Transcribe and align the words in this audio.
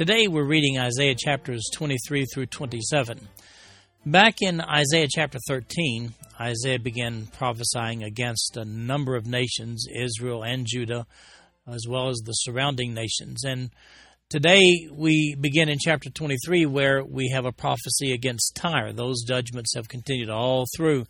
Today 0.00 0.28
we're 0.28 0.46
reading 0.46 0.78
Isaiah 0.78 1.14
chapters 1.14 1.68
23 1.74 2.24
through 2.32 2.46
27. 2.46 3.28
Back 4.06 4.36
in 4.40 4.62
Isaiah 4.62 5.08
chapter 5.10 5.38
13, 5.46 6.14
Isaiah 6.40 6.78
began 6.78 7.26
prophesying 7.26 8.02
against 8.02 8.56
a 8.56 8.64
number 8.64 9.14
of 9.14 9.26
nations, 9.26 9.84
Israel 9.94 10.42
and 10.42 10.64
Judah, 10.66 11.06
as 11.68 11.84
well 11.86 12.08
as 12.08 12.16
the 12.24 12.32
surrounding 12.32 12.94
nations. 12.94 13.44
And 13.44 13.72
today 14.30 14.88
we 14.90 15.36
begin 15.38 15.68
in 15.68 15.76
chapter 15.78 16.08
23 16.08 16.64
where 16.64 17.04
we 17.04 17.28
have 17.34 17.44
a 17.44 17.52
prophecy 17.52 18.12
against 18.12 18.56
Tyre. 18.56 18.94
Those 18.94 19.22
judgments 19.28 19.74
have 19.74 19.88
continued 19.88 20.30
all 20.30 20.64
through 20.78 21.04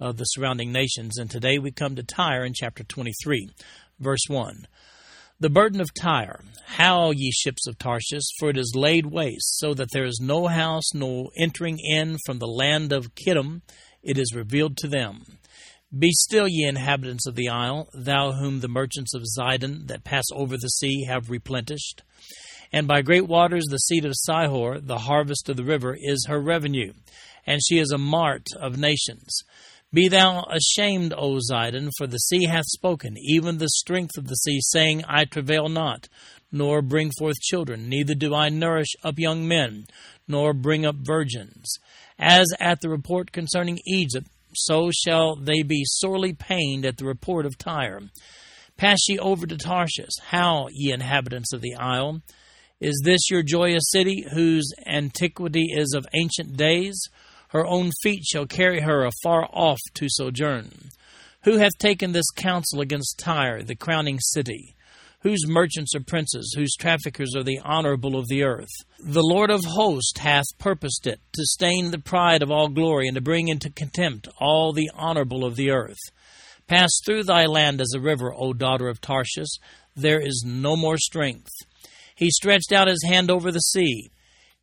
uh, 0.00 0.12
the 0.12 0.22
surrounding 0.22 0.70
nations. 0.70 1.18
And 1.18 1.28
today 1.28 1.58
we 1.58 1.72
come 1.72 1.96
to 1.96 2.04
Tyre 2.04 2.44
in 2.44 2.52
chapter 2.54 2.84
23, 2.84 3.50
verse 3.98 4.26
1. 4.28 4.68
The 5.40 5.48
burden 5.48 5.80
of 5.80 5.94
Tyre. 5.94 6.40
How, 6.66 7.12
ye 7.12 7.30
ships 7.30 7.68
of 7.68 7.78
Tarshish, 7.78 8.24
for 8.40 8.50
it 8.50 8.58
is 8.58 8.72
laid 8.74 9.06
waste, 9.06 9.56
so 9.60 9.72
that 9.72 9.92
there 9.92 10.04
is 10.04 10.18
no 10.20 10.48
house, 10.48 10.92
no 10.92 11.30
entering 11.38 11.78
in 11.78 12.18
from 12.26 12.40
the 12.40 12.48
land 12.48 12.92
of 12.92 13.14
Kittim 13.14 13.62
it 14.02 14.18
is 14.18 14.34
revealed 14.34 14.76
to 14.78 14.88
them. 14.88 15.38
Be 15.96 16.10
still, 16.10 16.48
ye 16.48 16.66
inhabitants 16.66 17.24
of 17.28 17.36
the 17.36 17.48
isle, 17.48 17.88
thou 17.94 18.32
whom 18.32 18.58
the 18.58 18.66
merchants 18.66 19.14
of 19.14 19.22
Zidon 19.38 19.86
that 19.86 20.02
pass 20.02 20.24
over 20.32 20.56
the 20.56 20.70
sea 20.70 21.04
have 21.04 21.30
replenished. 21.30 22.02
And 22.72 22.88
by 22.88 23.02
great 23.02 23.28
waters 23.28 23.66
the 23.70 23.78
seed 23.78 24.04
of 24.04 24.14
Sihor, 24.28 24.84
the 24.84 24.98
harvest 24.98 25.48
of 25.48 25.56
the 25.56 25.64
river, 25.64 25.96
is 25.96 26.26
her 26.28 26.40
revenue, 26.40 26.94
and 27.46 27.60
she 27.64 27.78
is 27.78 27.92
a 27.92 27.98
mart 27.98 28.48
of 28.58 28.76
nations. 28.76 29.44
Be 29.92 30.08
thou 30.08 30.44
ashamed, 30.50 31.14
O 31.16 31.38
Zidon, 31.38 31.90
for 31.96 32.06
the 32.06 32.18
sea 32.18 32.44
hath 32.44 32.66
spoken, 32.66 33.16
even 33.16 33.56
the 33.56 33.70
strength 33.70 34.18
of 34.18 34.26
the 34.26 34.34
sea, 34.34 34.58
saying, 34.60 35.02
I 35.08 35.24
travail 35.24 35.70
not, 35.70 36.08
nor 36.52 36.82
bring 36.82 37.10
forth 37.18 37.40
children, 37.40 37.88
neither 37.88 38.14
do 38.14 38.34
I 38.34 38.50
nourish 38.50 38.94
up 39.02 39.18
young 39.18 39.48
men, 39.48 39.86
nor 40.26 40.52
bring 40.52 40.84
up 40.84 40.96
virgins. 41.00 41.72
As 42.18 42.46
at 42.60 42.80
the 42.82 42.90
report 42.90 43.32
concerning 43.32 43.78
Egypt, 43.86 44.26
so 44.54 44.90
shall 44.90 45.36
they 45.36 45.62
be 45.62 45.84
sorely 45.86 46.34
pained 46.34 46.84
at 46.84 46.98
the 46.98 47.06
report 47.06 47.46
of 47.46 47.56
Tyre. 47.56 48.02
Pass 48.76 48.98
ye 49.08 49.18
over 49.18 49.46
to 49.46 49.56
Tarshish. 49.56 50.18
How, 50.28 50.68
ye 50.70 50.92
inhabitants 50.92 51.52
of 51.52 51.62
the 51.62 51.74
isle? 51.76 52.20
Is 52.80 53.00
this 53.04 53.30
your 53.30 53.42
joyous 53.42 53.90
city, 53.90 54.24
whose 54.32 54.70
antiquity 54.86 55.66
is 55.74 55.94
of 55.94 56.06
ancient 56.14 56.56
days? 56.56 57.00
Her 57.48 57.66
own 57.66 57.90
feet 58.02 58.24
shall 58.24 58.46
carry 58.46 58.80
her 58.80 59.04
afar 59.04 59.48
off 59.52 59.80
to 59.94 60.08
sojourn. 60.08 60.90
Who 61.44 61.58
hath 61.58 61.78
taken 61.78 62.12
this 62.12 62.30
counsel 62.34 62.80
against 62.80 63.18
Tyre, 63.18 63.62
the 63.62 63.76
crowning 63.76 64.18
city? 64.20 64.74
whose 65.20 65.48
merchants 65.48 65.94
are 65.94 66.00
princes, 66.00 66.54
whose 66.56 66.76
traffickers 66.76 67.34
are 67.34 67.42
the 67.42 67.58
honorable 67.64 68.16
of 68.16 68.28
the 68.28 68.44
earth. 68.44 68.70
The 69.00 69.22
Lord 69.22 69.50
of 69.50 69.64
hosts 69.64 70.18
hath 70.20 70.44
purposed 70.58 71.06
it, 71.06 71.20
to 71.32 71.44
stain 71.44 71.90
the 71.90 71.98
pride 71.98 72.42
of 72.42 72.50
all 72.50 72.68
glory, 72.68 73.08
and 73.08 73.16
to 73.16 73.20
bring 73.20 73.48
into 73.48 73.70
contempt 73.70 74.28
all 74.38 74.72
the 74.72 74.90
honorable 74.94 75.44
of 75.44 75.56
the 75.56 75.70
earth. 75.70 75.98
Pass 76.68 76.90
through 77.04 77.24
thy 77.24 77.46
land 77.46 77.80
as 77.80 77.92
a 77.96 78.00
river, 78.00 78.32
O 78.34 78.52
daughter 78.52 78.88
of 78.88 79.00
Tarshish. 79.00 79.58
There 79.96 80.20
is 80.20 80.44
no 80.46 80.76
more 80.76 80.98
strength. 80.98 81.50
He 82.14 82.30
stretched 82.30 82.72
out 82.72 82.88
his 82.88 83.04
hand 83.04 83.30
over 83.30 83.50
the 83.50 83.60
sea. 83.60 84.10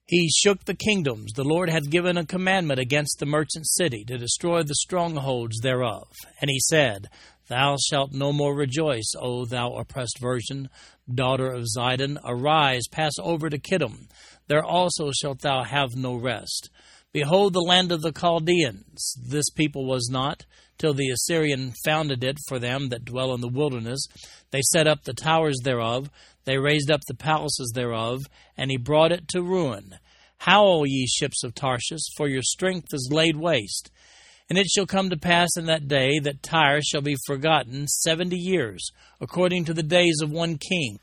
He 0.07 0.29
shook 0.29 0.65
the 0.65 0.75
kingdoms. 0.75 1.33
The 1.33 1.43
Lord 1.43 1.67
hath 1.69 1.89
given 1.89 2.15
a 2.15 2.25
commandment 2.25 2.79
against 2.79 3.17
the 3.17 3.25
merchant 3.25 3.67
city 3.67 4.03
to 4.05 4.19
destroy 4.19 4.61
the 4.61 4.75
strongholds 4.75 5.59
thereof. 5.61 6.07
And 6.39 6.49
he 6.49 6.59
said, 6.59 7.07
Thou 7.47 7.77
shalt 7.89 8.11
no 8.11 8.31
more 8.31 8.55
rejoice, 8.55 9.11
O 9.19 9.45
thou 9.45 9.73
oppressed 9.73 10.19
virgin, 10.19 10.69
daughter 11.11 11.51
of 11.51 11.65
Zidon. 11.75 12.19
Arise, 12.23 12.87
pass 12.91 13.13
over 13.19 13.49
to 13.49 13.57
Kittim. 13.57 14.07
There 14.47 14.63
also 14.63 15.11
shalt 15.11 15.41
thou 15.41 15.63
have 15.63 15.95
no 15.95 16.15
rest. 16.15 16.69
Behold 17.11 17.53
the 17.53 17.61
land 17.61 17.91
of 17.91 18.01
the 18.01 18.11
Chaldeans. 18.11 19.15
This 19.27 19.49
people 19.49 19.87
was 19.87 20.09
not, 20.11 20.45
till 20.77 20.93
the 20.93 21.09
Assyrian 21.09 21.73
founded 21.83 22.23
it 22.23 22.37
for 22.47 22.59
them 22.59 22.89
that 22.89 23.05
dwell 23.05 23.33
in 23.33 23.41
the 23.41 23.47
wilderness. 23.47 24.05
They 24.51 24.61
set 24.61 24.85
up 24.85 25.03
the 25.03 25.13
towers 25.13 25.57
thereof, 25.63 26.09
they 26.45 26.57
raised 26.57 26.89
up 26.89 27.01
the 27.07 27.15
palaces 27.15 27.71
thereof, 27.75 28.21
and 28.57 28.71
he 28.71 28.77
brought 28.77 29.11
it 29.11 29.27
to 29.29 29.41
ruin. 29.41 29.95
Howl, 30.37 30.85
ye 30.85 31.07
ships 31.07 31.43
of 31.43 31.55
Tarshish, 31.55 32.05
for 32.15 32.27
your 32.27 32.43
strength 32.43 32.93
is 32.93 33.09
laid 33.11 33.35
waste. 33.35 33.91
And 34.49 34.59
it 34.59 34.67
shall 34.67 34.85
come 34.85 35.09
to 35.09 35.17
pass 35.17 35.49
in 35.57 35.65
that 35.65 35.87
day 35.87 36.19
that 36.19 36.43
Tyre 36.43 36.81
shall 36.81 37.01
be 37.01 37.15
forgotten 37.25 37.87
seventy 37.87 38.37
years, 38.37 38.91
according 39.19 39.65
to 39.65 39.73
the 39.73 39.83
days 39.83 40.19
of 40.21 40.31
one 40.31 40.57
king. 40.57 40.99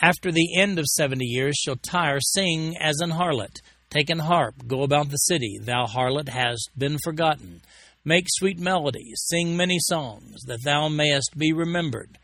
After 0.00 0.32
the 0.32 0.58
end 0.58 0.78
of 0.78 0.86
seventy 0.86 1.26
years 1.26 1.56
shall 1.56 1.76
Tyre 1.76 2.20
sing 2.20 2.74
as 2.80 3.00
an 3.00 3.10
harlot. 3.10 3.60
Take 3.90 4.08
an 4.10 4.18
harp, 4.20 4.66
go 4.66 4.82
about 4.82 5.10
the 5.10 5.16
city, 5.16 5.58
thou 5.60 5.84
harlot 5.86 6.28
hast 6.28 6.70
been 6.76 6.98
forgotten. 7.04 7.60
Make 8.04 8.26
sweet 8.28 8.58
melodies, 8.58 9.22
sing 9.26 9.56
many 9.56 9.78
songs, 9.78 10.42
that 10.46 10.64
thou 10.64 10.88
mayest 10.88 11.36
be 11.36 11.52
remembered. 11.52 12.18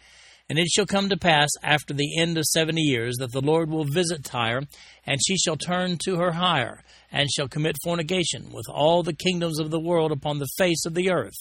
And 0.49 0.59
it 0.59 0.69
shall 0.69 0.87
come 0.87 1.09
to 1.09 1.17
pass 1.17 1.49
after 1.63 1.95
the 1.95 2.19
end 2.21 2.37
of 2.37 2.45
seventy 2.45 2.83
years 2.83 3.17
that 3.19 3.33
the 3.33 3.41
Lord 3.41 3.71
will 3.71 3.85
visit 3.85 4.25
Tyre, 4.25 4.63
and 5.07 5.21
she 5.25 5.37
shall 5.37 5.57
turn 5.57 5.97
to 6.05 6.17
her 6.17 6.33
hire, 6.33 6.83
and 7.11 7.31
shall 7.31 7.49
commit 7.49 7.77
fornication 7.83 8.53
with 8.53 8.67
all 8.69 9.03
the 9.03 9.15
kingdoms 9.15 9.59
of 9.59 9.71
the 9.71 9.81
world 9.81 10.13
upon 10.13 10.39
the 10.39 10.49
face 10.59 10.85
of 10.85 10.95
the 10.95 11.11
earth. 11.11 11.39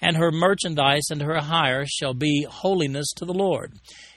And 0.00 0.16
her 0.16 0.30
merchandise 0.30 1.04
and 1.10 1.22
her 1.22 1.40
hire 1.40 1.86
shall 1.86 2.14
be 2.14 2.46
holiness 2.48 3.12
to 3.16 3.24
the 3.24 3.32
Lord. 3.32 3.72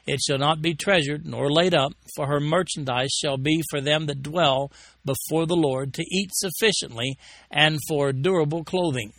It 0.05 0.19
shall 0.19 0.37
not 0.37 0.61
be 0.61 0.73
treasured 0.73 1.25
nor 1.25 1.49
laid 1.51 1.73
up, 1.73 1.93
for 2.15 2.27
her 2.27 2.39
merchandise 2.39 3.11
shall 3.11 3.37
be 3.37 3.63
for 3.69 3.79
them 3.79 4.07
that 4.07 4.23
dwell 4.23 4.71
before 5.05 5.45
the 5.45 5.55
Lord 5.55 5.93
to 5.93 6.03
eat 6.11 6.31
sufficiently 6.33 7.17
and 7.49 7.79
for 7.87 8.11
durable 8.11 8.63
clothing. 8.63 9.13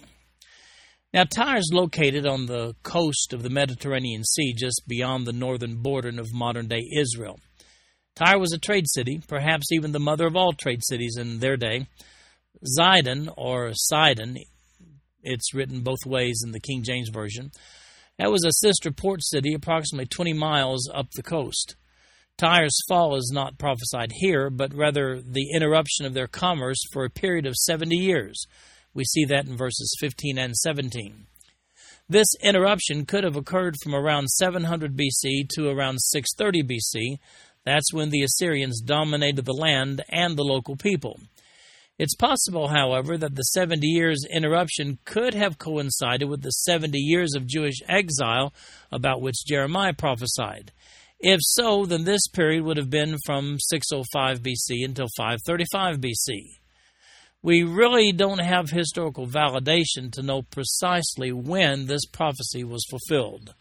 Now, 1.15 1.25
Tyre 1.25 1.57
is 1.57 1.71
located 1.73 2.27
on 2.27 2.45
the 2.45 2.75
coast 2.83 3.33
of 3.33 3.43
the 3.43 3.49
Mediterranean 3.49 4.25
Sea, 4.25 4.53
just 4.53 4.83
beyond 4.87 5.27
the 5.27 5.33
northern 5.33 5.77
border 5.77 6.11
of 6.21 6.35
modern 6.35 6.69
day 6.69 6.87
Israel. 6.95 7.41
Tyre 8.15 8.39
was 8.39 8.53
a 8.53 8.59
trade 8.59 8.85
city, 8.87 9.23
perhaps 9.27 9.73
even 9.73 9.93
the 9.93 10.01
mother 10.01 10.27
of 10.27 10.37
all 10.37 10.53
trade 10.53 10.85
cities 10.85 11.17
in 11.19 11.39
their 11.39 11.57
day. 11.57 11.87
Zidon, 12.79 13.33
or 13.39 13.71
Sidon, 13.73 14.37
it's 15.23 15.55
written 15.55 15.81
both 15.81 16.05
ways 16.05 16.43
in 16.45 16.53
the 16.53 16.61
King 16.61 16.83
James 16.83 17.09
Version, 17.09 17.53
that 18.19 18.31
was 18.31 18.45
a 18.45 18.53
sister 18.53 18.91
port 18.91 19.25
city 19.25 19.55
approximately 19.55 20.07
20 20.07 20.35
miles 20.35 20.91
up 20.93 21.07
the 21.13 21.23
coast. 21.23 21.77
Tyre's 22.37 22.77
fall 22.87 23.17
is 23.17 23.31
not 23.33 23.59
prophesied 23.59 24.13
here, 24.13 24.51
but 24.51 24.75
rather 24.75 25.23
the 25.23 25.53
interruption 25.55 26.05
of 26.05 26.15
their 26.15 26.27
commerce 26.27 26.81
for 26.93 27.05
a 27.05 27.11
period 27.11 27.47
of 27.47 27.57
70 27.57 27.97
years 27.97 28.45
we 28.94 29.04
see 29.04 29.25
that 29.26 29.47
in 29.47 29.56
verses 29.56 29.94
15 30.00 30.38
and 30.38 30.56
17. 30.56 31.26
This 32.08 32.29
interruption 32.43 33.05
could 33.05 33.25
have 33.25 33.37
occurred 33.37 33.76
from 33.82 33.94
around 33.94 34.29
700 34.29 34.96
BC 34.96 35.49
to 35.55 35.69
around 35.69 36.00
630 36.00 36.62
BC. 36.62 37.19
That's 37.64 37.93
when 37.93 38.08
the 38.08 38.23
Assyrians 38.23 38.81
dominated 38.81 39.44
the 39.44 39.52
land 39.52 40.02
and 40.08 40.37
the 40.37 40.43
local 40.43 40.75
people. 40.75 41.20
It's 41.99 42.14
possible, 42.14 42.69
however, 42.69 43.19
that 43.19 43.35
the 43.35 43.43
70 43.43 43.87
years 43.87 44.25
interruption 44.31 44.99
could 45.05 45.34
have 45.34 45.58
coincided 45.58 46.29
with 46.29 46.43
the 46.43 46.50
70 46.50 46.96
years 46.96 47.34
of 47.34 47.46
Jewish 47.46 47.82
exile 47.88 48.55
about 48.91 49.20
which 49.20 49.44
Jeremiah 49.46 49.93
prophesied. 49.93 50.73
If 51.20 51.41
so, 51.43 51.84
then 51.84 52.05
this 52.05 52.29
period 52.29 52.62
would 52.62 52.76
have 52.76 52.88
been 52.88 53.17
from 53.26 53.58
605 53.58 54.41
BC 54.41 54.84
until 54.84 55.08
535 55.17 55.99
BC 55.99 56.57
we 57.43 57.62
really 57.62 58.12
don't 58.12 58.40
have 58.40 58.70
historical 58.70 59.26
validation 59.26 60.11
to 60.12 60.23
know 60.23 60.43
precisely 60.43 61.32
when 61.32 61.87
this 61.87 62.05
prophecy 62.06 62.64
was 62.64 62.85
fulfilled. 62.90 63.55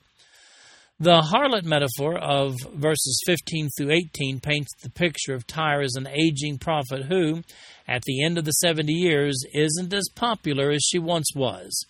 The 1.00 1.21
harlot 1.21 1.63
metaphor 1.63 2.18
of 2.18 2.56
verses 2.74 3.21
15 3.27 3.69
through 3.77 3.91
18 3.91 4.39
paints 4.39 4.71
the 4.81 4.89
picture 4.89 5.35
of 5.35 5.45
Tyre 5.45 5.81
as 5.81 5.94
an 5.95 6.07
aging 6.07 6.57
prophet 6.57 7.06
who, 7.06 7.44
at 7.88 8.01
the 8.03 8.24
end 8.25 8.39
of 8.39 8.45
the 8.45 8.51
70 8.51 8.91
years, 8.91 9.39
isn't 9.53 9.94
as 9.94 10.09
popular 10.15 10.71
as 10.71 10.81
she 10.83 10.97
once 10.97 11.27
was. 11.35 11.85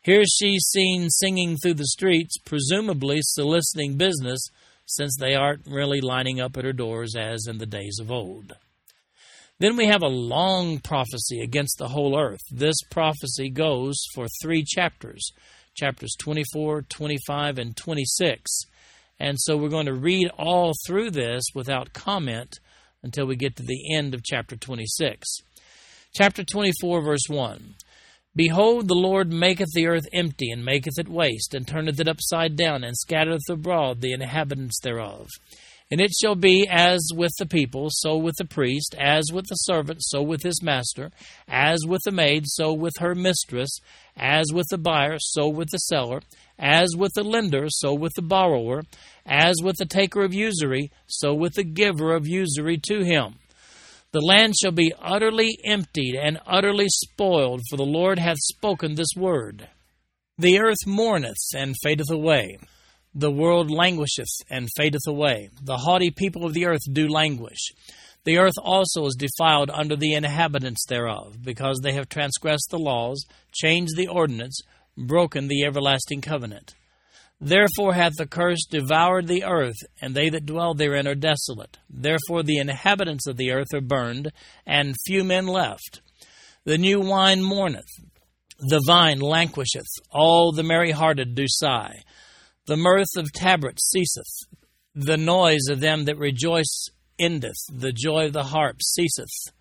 Here 0.00 0.24
she's 0.24 0.66
seen 0.72 1.10
singing 1.10 1.58
through 1.58 1.74
the 1.74 1.88
streets, 1.88 2.38
presumably 2.38 3.18
soliciting 3.20 3.98
business 3.98 4.40
since 4.86 5.14
they 5.20 5.34
aren't 5.34 5.66
really 5.66 6.00
lining 6.00 6.40
up 6.40 6.56
at 6.56 6.64
her 6.64 6.72
doors 6.72 7.14
as 7.14 7.46
in 7.46 7.58
the 7.58 7.66
days 7.66 7.98
of 8.00 8.10
old. 8.10 8.56
Then 9.60 9.76
we 9.76 9.86
have 9.86 10.02
a 10.02 10.08
long 10.08 10.78
prophecy 10.78 11.40
against 11.40 11.78
the 11.78 11.88
whole 11.88 12.18
earth. 12.18 12.40
This 12.50 12.76
prophecy 12.90 13.50
goes 13.50 14.00
for 14.14 14.26
three 14.40 14.64
chapters 14.64 15.32
chapters 15.78 16.14
24, 16.18 16.82
25, 16.82 17.58
and 17.58 17.76
26. 17.76 18.62
And 19.20 19.36
so 19.38 19.56
we're 19.56 19.68
going 19.68 19.86
to 19.86 19.94
read 19.94 20.28
all 20.36 20.72
through 20.86 21.12
this 21.12 21.44
without 21.54 21.92
comment 21.92 22.58
until 23.02 23.26
we 23.26 23.36
get 23.36 23.56
to 23.56 23.62
the 23.62 23.94
end 23.94 24.12
of 24.12 24.24
chapter 24.24 24.56
26. 24.56 25.26
Chapter 26.14 26.42
24, 26.44 27.02
verse 27.02 27.28
1. 27.28 27.74
Behold, 28.34 28.88
the 28.88 28.94
Lord 28.94 29.32
maketh 29.32 29.70
the 29.74 29.86
earth 29.86 30.06
empty, 30.12 30.50
and 30.50 30.64
maketh 30.64 30.98
it 30.98 31.08
waste, 31.08 31.54
and 31.54 31.66
turneth 31.66 31.98
it 31.98 32.08
upside 32.08 32.56
down, 32.56 32.84
and 32.84 32.96
scattereth 32.96 33.48
abroad 33.48 34.00
the 34.00 34.12
inhabitants 34.12 34.80
thereof. 34.80 35.28
And 35.90 36.02
it 36.02 36.10
shall 36.20 36.34
be 36.34 36.68
as 36.68 37.00
with 37.14 37.32
the 37.38 37.46
people, 37.46 37.88
so 37.90 38.18
with 38.18 38.34
the 38.36 38.44
priest, 38.44 38.94
as 38.98 39.24
with 39.32 39.46
the 39.48 39.54
servant, 39.54 40.00
so 40.02 40.20
with 40.20 40.42
his 40.42 40.62
master, 40.62 41.10
as 41.48 41.78
with 41.86 42.02
the 42.04 42.10
maid, 42.10 42.44
so 42.46 42.74
with 42.74 42.92
her 42.98 43.14
mistress, 43.14 43.70
as 44.14 44.52
with 44.52 44.66
the 44.70 44.76
buyer, 44.76 45.16
so 45.18 45.48
with 45.48 45.70
the 45.70 45.78
seller, 45.78 46.20
as 46.58 46.94
with 46.94 47.12
the 47.14 47.22
lender, 47.22 47.66
so 47.68 47.94
with 47.94 48.12
the 48.16 48.22
borrower, 48.22 48.82
as 49.24 49.54
with 49.62 49.76
the 49.78 49.86
taker 49.86 50.22
of 50.22 50.34
usury, 50.34 50.90
so 51.06 51.32
with 51.32 51.54
the 51.54 51.64
giver 51.64 52.14
of 52.14 52.26
usury 52.26 52.76
to 52.76 53.02
him. 53.02 53.36
The 54.12 54.20
land 54.20 54.54
shall 54.60 54.72
be 54.72 54.92
utterly 54.98 55.58
emptied 55.64 56.16
and 56.16 56.40
utterly 56.46 56.86
spoiled, 56.88 57.62
for 57.70 57.76
the 57.76 57.84
Lord 57.84 58.18
hath 58.18 58.38
spoken 58.38 58.94
this 58.94 59.14
word. 59.16 59.68
The 60.36 60.60
earth 60.60 60.86
mourneth 60.86 61.36
and 61.54 61.74
fadeth 61.82 62.10
away. 62.10 62.58
The 63.14 63.30
world 63.30 63.70
languisheth 63.70 64.42
and 64.50 64.68
fadeth 64.76 65.06
away. 65.06 65.50
The 65.62 65.78
haughty 65.78 66.10
people 66.10 66.44
of 66.44 66.54
the 66.54 66.66
earth 66.66 66.82
do 66.92 67.08
languish. 67.08 67.72
The 68.24 68.38
earth 68.38 68.58
also 68.62 69.06
is 69.06 69.16
defiled 69.16 69.70
under 69.70 69.96
the 69.96 70.12
inhabitants 70.12 70.84
thereof, 70.86 71.42
because 71.42 71.80
they 71.82 71.94
have 71.94 72.08
transgressed 72.08 72.68
the 72.70 72.78
laws, 72.78 73.24
changed 73.52 73.96
the 73.96 74.08
ordinance, 74.08 74.60
broken 74.96 75.48
the 75.48 75.64
everlasting 75.64 76.20
covenant. 76.20 76.74
Therefore 77.40 77.94
hath 77.94 78.14
the 78.18 78.26
curse 78.26 78.66
devoured 78.68 79.28
the 79.28 79.44
earth, 79.44 79.76
and 80.02 80.14
they 80.14 80.28
that 80.28 80.44
dwell 80.44 80.74
therein 80.74 81.06
are 81.06 81.14
desolate. 81.14 81.78
Therefore 81.88 82.42
the 82.42 82.58
inhabitants 82.58 83.26
of 83.26 83.36
the 83.36 83.52
earth 83.52 83.72
are 83.72 83.80
burned, 83.80 84.32
and 84.66 84.94
few 85.06 85.22
men 85.22 85.46
left. 85.46 86.02
The 86.64 86.78
new 86.78 87.00
wine 87.00 87.42
mourneth, 87.42 87.88
the 88.58 88.82
vine 88.84 89.20
languisheth, 89.20 89.86
all 90.10 90.52
the 90.52 90.64
merry 90.64 90.90
hearted 90.90 91.34
do 91.34 91.44
sigh. 91.46 92.02
The 92.68 92.76
mirth 92.76 93.16
of 93.16 93.32
tabrets 93.32 93.88
ceaseth, 93.88 94.46
the 94.94 95.16
noise 95.16 95.68
of 95.70 95.80
them 95.80 96.04
that 96.04 96.18
rejoice 96.18 96.90
endeth, 97.18 97.56
the 97.72 97.92
joy 97.92 98.26
of 98.26 98.34
the 98.34 98.42
harp 98.42 98.82
ceaseth. 98.82 99.54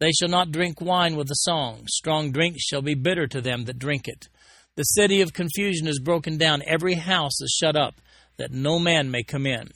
They 0.00 0.10
shall 0.10 0.28
not 0.28 0.50
drink 0.50 0.80
wine 0.80 1.14
with 1.14 1.30
a 1.30 1.36
song, 1.36 1.84
strong 1.86 2.32
drink 2.32 2.56
shall 2.58 2.82
be 2.82 2.96
bitter 2.96 3.28
to 3.28 3.40
them 3.40 3.66
that 3.66 3.78
drink 3.78 4.08
it. 4.08 4.26
The 4.74 4.82
city 4.82 5.20
of 5.20 5.32
confusion 5.32 5.86
is 5.86 6.00
broken 6.00 6.36
down, 6.36 6.64
every 6.66 6.94
house 6.94 7.40
is 7.40 7.56
shut 7.56 7.76
up, 7.76 8.00
that 8.38 8.50
no 8.50 8.80
man 8.80 9.08
may 9.08 9.22
come 9.22 9.46
in. 9.46 9.68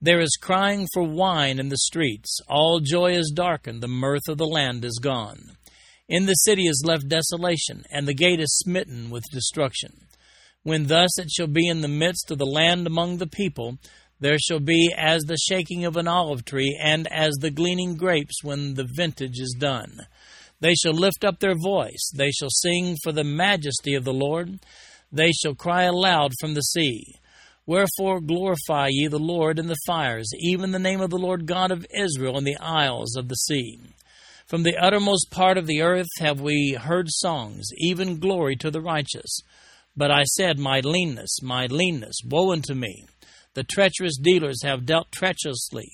There 0.00 0.20
is 0.20 0.38
crying 0.40 0.86
for 0.94 1.02
wine 1.02 1.58
in 1.58 1.68
the 1.68 1.76
streets, 1.76 2.40
all 2.48 2.80
joy 2.80 3.10
is 3.12 3.30
darkened, 3.36 3.82
the 3.82 3.88
mirth 3.88 4.26
of 4.26 4.38
the 4.38 4.46
land 4.46 4.86
is 4.86 4.98
gone. 5.02 5.58
In 6.08 6.24
the 6.24 6.32
city 6.32 6.66
is 6.66 6.82
left 6.82 7.10
desolation, 7.10 7.84
and 7.90 8.08
the 8.08 8.14
gate 8.14 8.40
is 8.40 8.56
smitten 8.56 9.10
with 9.10 9.24
destruction. 9.30 10.06
When 10.66 10.88
thus 10.88 11.16
it 11.20 11.30
shall 11.30 11.46
be 11.46 11.68
in 11.68 11.82
the 11.82 11.86
midst 11.86 12.32
of 12.32 12.38
the 12.38 12.44
land 12.44 12.88
among 12.88 13.18
the 13.18 13.28
people, 13.28 13.78
there 14.18 14.36
shall 14.36 14.58
be 14.58 14.92
as 14.98 15.22
the 15.22 15.36
shaking 15.36 15.84
of 15.84 15.96
an 15.96 16.08
olive 16.08 16.44
tree, 16.44 16.76
and 16.82 17.06
as 17.12 17.34
the 17.34 17.52
gleaning 17.52 17.94
grapes 17.96 18.42
when 18.42 18.74
the 18.74 18.82
vintage 18.82 19.38
is 19.38 19.54
done. 19.56 20.00
They 20.58 20.74
shall 20.74 20.92
lift 20.92 21.24
up 21.24 21.38
their 21.38 21.54
voice. 21.54 22.10
They 22.12 22.32
shall 22.32 22.50
sing 22.50 22.96
for 23.04 23.12
the 23.12 23.22
majesty 23.22 23.94
of 23.94 24.02
the 24.02 24.12
Lord. 24.12 24.58
They 25.12 25.30
shall 25.30 25.54
cry 25.54 25.84
aloud 25.84 26.32
from 26.40 26.54
the 26.54 26.62
sea. 26.62 27.14
Wherefore 27.64 28.20
glorify 28.20 28.88
ye 28.90 29.06
the 29.06 29.20
Lord 29.20 29.60
in 29.60 29.68
the 29.68 29.78
fires, 29.86 30.28
even 30.40 30.72
the 30.72 30.80
name 30.80 31.00
of 31.00 31.10
the 31.10 31.16
Lord 31.16 31.46
God 31.46 31.70
of 31.70 31.86
Israel 31.96 32.38
in 32.38 32.42
the 32.42 32.58
isles 32.58 33.14
of 33.16 33.28
the 33.28 33.36
sea. 33.36 33.78
From 34.48 34.64
the 34.64 34.76
uttermost 34.76 35.30
part 35.30 35.58
of 35.58 35.68
the 35.68 35.82
earth 35.82 36.08
have 36.18 36.40
we 36.40 36.72
heard 36.72 37.06
songs, 37.08 37.68
even 37.76 38.18
glory 38.18 38.56
to 38.56 38.72
the 38.72 38.80
righteous. 38.80 39.38
But 39.96 40.10
I 40.10 40.24
said, 40.24 40.58
My 40.58 40.80
leanness, 40.80 41.42
my 41.42 41.66
leanness, 41.66 42.16
woe 42.24 42.52
unto 42.52 42.74
me! 42.74 43.06
The 43.54 43.64
treacherous 43.64 44.18
dealers 44.18 44.62
have 44.62 44.84
dealt 44.84 45.10
treacherously. 45.10 45.88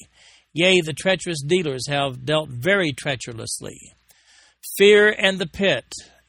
Yea, 0.52 0.80
the 0.80 0.92
treacherous 0.92 1.42
dealers 1.42 1.86
have 1.88 2.26
dealt 2.26 2.48
very 2.48 2.92
treacherously. 2.92 3.78
Fear 4.76 5.14
and 5.16 5.38
the 5.38 5.46
pit 5.46 5.84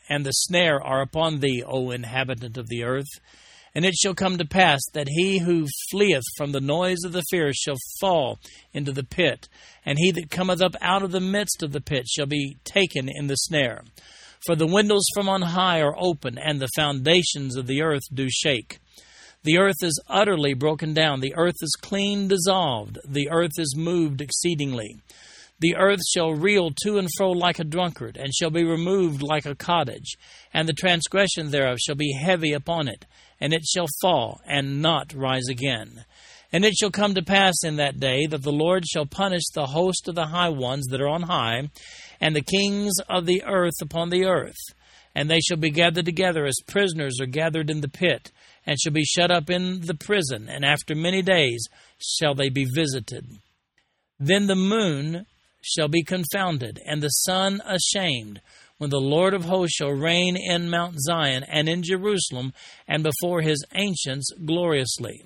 and 0.08 0.26
the 0.26 0.32
snare 0.32 0.82
are 0.82 1.02
upon 1.02 1.40
thee, 1.40 1.64
O 1.66 1.90
inhabitant 1.90 2.58
of 2.58 2.68
the 2.68 2.84
earth. 2.84 3.20
And 3.76 3.84
it 3.84 3.96
shall 3.96 4.14
come 4.14 4.38
to 4.38 4.46
pass 4.46 4.82
that 4.94 5.08
he 5.10 5.40
who 5.40 5.66
fleeth 5.90 6.24
from 6.38 6.52
the 6.52 6.62
noise 6.62 7.04
of 7.04 7.12
the 7.12 7.24
fear 7.32 7.52
shall 7.54 7.78
fall 8.00 8.38
into 8.72 8.92
the 8.92 9.04
pit, 9.04 9.50
and 9.84 9.98
he 9.98 10.12
that 10.12 10.30
cometh 10.30 10.62
up 10.62 10.76
out 10.80 11.02
of 11.02 11.12
the 11.12 11.20
midst 11.20 11.64
of 11.64 11.72
the 11.72 11.82
pit 11.82 12.08
shall 12.08 12.28
be 12.28 12.58
taken 12.64 13.10
in 13.10 13.26
the 13.26 13.36
snare. 13.36 13.84
For 14.46 14.56
the 14.56 14.68
windows 14.68 15.06
from 15.14 15.30
on 15.30 15.42
high 15.42 15.80
are 15.80 15.96
open, 15.98 16.38
and 16.38 16.60
the 16.60 16.68
foundations 16.76 17.56
of 17.56 17.66
the 17.66 17.82
earth 17.82 18.04
do 18.14 18.28
shake. 18.30 18.80
The 19.44 19.58
earth 19.58 19.82
is 19.82 20.02
utterly 20.08 20.54
broken 20.54 20.94
down, 20.94 21.22
the 21.22 21.36
earth 21.36 21.56
is 21.62 21.78
clean 21.82 22.28
dissolved, 22.28 22.98
the 23.08 23.30
earth 23.30 23.52
is 23.58 23.76
moved 23.78 24.22
exceedingly. 24.22 24.98
The 25.60 25.76
earth 25.78 26.02
shall 26.14 26.34
reel 26.34 26.72
to 26.84 26.98
and 26.98 27.08
fro 27.16 27.32
like 27.32 27.60
a 27.60 27.64
drunkard, 27.64 28.18
and 28.18 28.34
shall 28.34 28.50
be 28.50 28.66
removed 28.66 29.22
like 29.22 29.46
a 29.46 29.56
cottage, 29.56 30.18
and 30.54 30.68
the 30.68 30.74
transgression 30.74 31.52
thereof 31.52 31.80
shall 31.80 31.96
be 31.96 32.12
heavy 32.12 32.52
upon 32.52 32.90
it, 32.90 33.06
and 33.40 33.54
it 33.54 33.64
shall 33.64 33.88
fall, 34.02 34.42
and 34.46 34.82
not 34.82 35.14
rise 35.14 35.48
again. 35.50 36.04
And 36.52 36.66
it 36.66 36.76
shall 36.76 36.92
come 36.92 37.16
to 37.16 37.24
pass 37.24 37.56
in 37.64 37.78
that 37.78 38.00
day 38.00 38.26
that 38.28 38.44
the 38.44 38.52
Lord 38.52 38.86
shall 38.86 39.06
punish 39.06 39.44
the 39.54 39.66
host 39.66 40.08
of 40.08 40.16
the 40.16 40.28
high 40.28 40.50
ones 40.50 40.86
that 40.88 41.02
are 41.02 41.10
on 41.10 41.24
high, 41.24 41.70
and 42.24 42.34
the 42.34 42.42
kings 42.42 42.94
of 43.10 43.26
the 43.26 43.44
earth 43.44 43.74
upon 43.82 44.10
the 44.10 44.24
earth. 44.24 44.56
And 45.14 45.30
they 45.30 45.42
shall 45.42 45.58
be 45.58 45.72
gathered 45.72 46.06
together 46.06 46.46
as 46.46 46.56
prisoners 46.66 47.20
are 47.20 47.26
gathered 47.26 47.70
in 47.70 47.82
the 47.82 47.90
pit, 47.90 48.32
and 48.66 48.80
shall 48.80 48.94
be 48.94 49.04
shut 49.04 49.30
up 49.30 49.50
in 49.50 49.82
the 49.82 49.94
prison, 49.94 50.48
and 50.48 50.64
after 50.64 50.96
many 50.96 51.22
days 51.22 51.68
shall 52.00 52.34
they 52.34 52.48
be 52.48 52.66
visited. 52.74 53.26
Then 54.18 54.48
the 54.48 54.56
moon 54.56 55.26
shall 55.62 55.90
be 55.90 56.02
confounded, 56.02 56.80
and 56.86 57.04
the 57.04 57.10
sun 57.10 57.62
ashamed, 57.66 58.40
when 58.78 58.90
the 58.90 59.02
Lord 59.02 59.34
of 59.34 59.44
hosts 59.44 59.76
shall 59.76 59.92
reign 59.92 60.38
in 60.38 60.70
Mount 60.70 60.96
Zion 61.00 61.44
and 61.44 61.68
in 61.68 61.84
Jerusalem, 61.84 62.54
and 62.88 63.04
before 63.04 63.42
his 63.42 63.66
ancients 63.76 64.30
gloriously. 64.46 65.26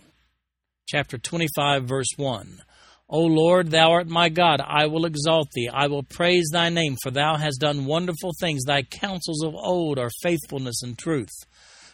Chapter 0.88 1.20
25, 1.20 1.84
verse 1.84 2.10
1. 2.18 2.64
O 3.10 3.22
Lord, 3.22 3.72
thou 3.72 3.92
art 3.92 4.08
my 4.08 4.28
God, 4.28 4.60
I 4.60 4.88
will 4.88 5.06
exalt 5.06 5.50
thee, 5.54 5.70
I 5.74 5.88
will 5.88 6.04
praise 6.04 6.50
thy 6.52 6.68
name, 6.68 6.98
for 7.02 7.10
thou 7.10 7.38
hast 7.38 7.62
done 7.62 7.86
wonderful 7.86 8.32
things. 8.40 8.64
Thy 8.66 8.84
counsels 8.84 9.44
of 9.44 9.56
old 9.56 9.98
are 9.98 10.10
faithfulness 10.22 10.84
and 10.84 10.98
truth. 10.98 11.32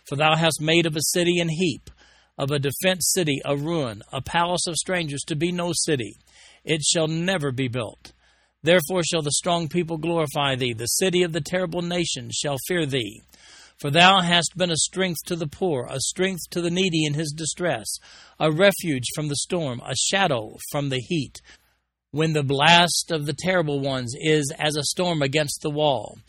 For 0.08 0.16
thou 0.16 0.36
hast 0.36 0.60
made 0.60 0.88
of 0.88 0.96
a 0.96 1.02
city 1.14 1.40
an 1.40 1.50
heap, 1.50 1.92
of 2.38 2.50
a 2.50 2.58
defenced 2.58 3.14
city 3.14 3.42
a 3.46 3.56
ruin, 3.56 4.02
a 4.12 4.22
palace 4.22 4.66
of 4.68 4.76
strangers 4.76 5.22
to 5.28 5.36
be 5.36 5.52
no 5.52 5.72
city. 5.74 6.16
It 6.66 6.82
shall 6.82 7.08
never 7.08 7.52
be 7.52 7.68
built. 7.68 8.14
Therefore 8.64 9.04
shall 9.04 9.22
the 9.22 9.32
strong 9.32 9.68
people 9.68 9.98
glorify 9.98 10.56
thee, 10.56 10.74
the 10.74 10.86
city 10.86 11.22
of 11.22 11.32
the 11.32 11.42
terrible 11.42 11.82
nations 11.82 12.36
shall 12.42 12.58
fear 12.68 12.86
thee. 12.88 13.22
For 13.80 13.90
thou 13.90 14.22
hast 14.22 14.56
been 14.56 14.72
a 14.72 14.78
strength 14.78 15.20
to 15.26 15.36
the 15.36 15.48
poor, 15.48 15.88
a 15.90 16.00
strength 16.00 16.50
to 16.52 16.62
the 16.62 16.72
needy 16.72 17.06
in 17.06 17.14
his 17.14 17.34
distress, 17.36 17.88
a 18.40 18.52
refuge 18.52 19.06
from 19.16 19.28
the 19.28 19.36
storm, 19.36 19.82
a 19.86 19.96
shadow 19.96 20.58
from 20.72 20.90
the 20.90 21.00
heat. 21.00 21.42
When 22.12 22.34
the 22.34 22.44
blast 22.44 23.12
of 23.12 23.26
the 23.26 23.36
terrible 23.38 23.80
ones 23.80 24.14
is 24.20 24.54
as 24.60 24.76
a 24.76 24.84
storm 24.84 25.22
against 25.22 25.62
the 25.62 25.72
wall, 25.72 26.20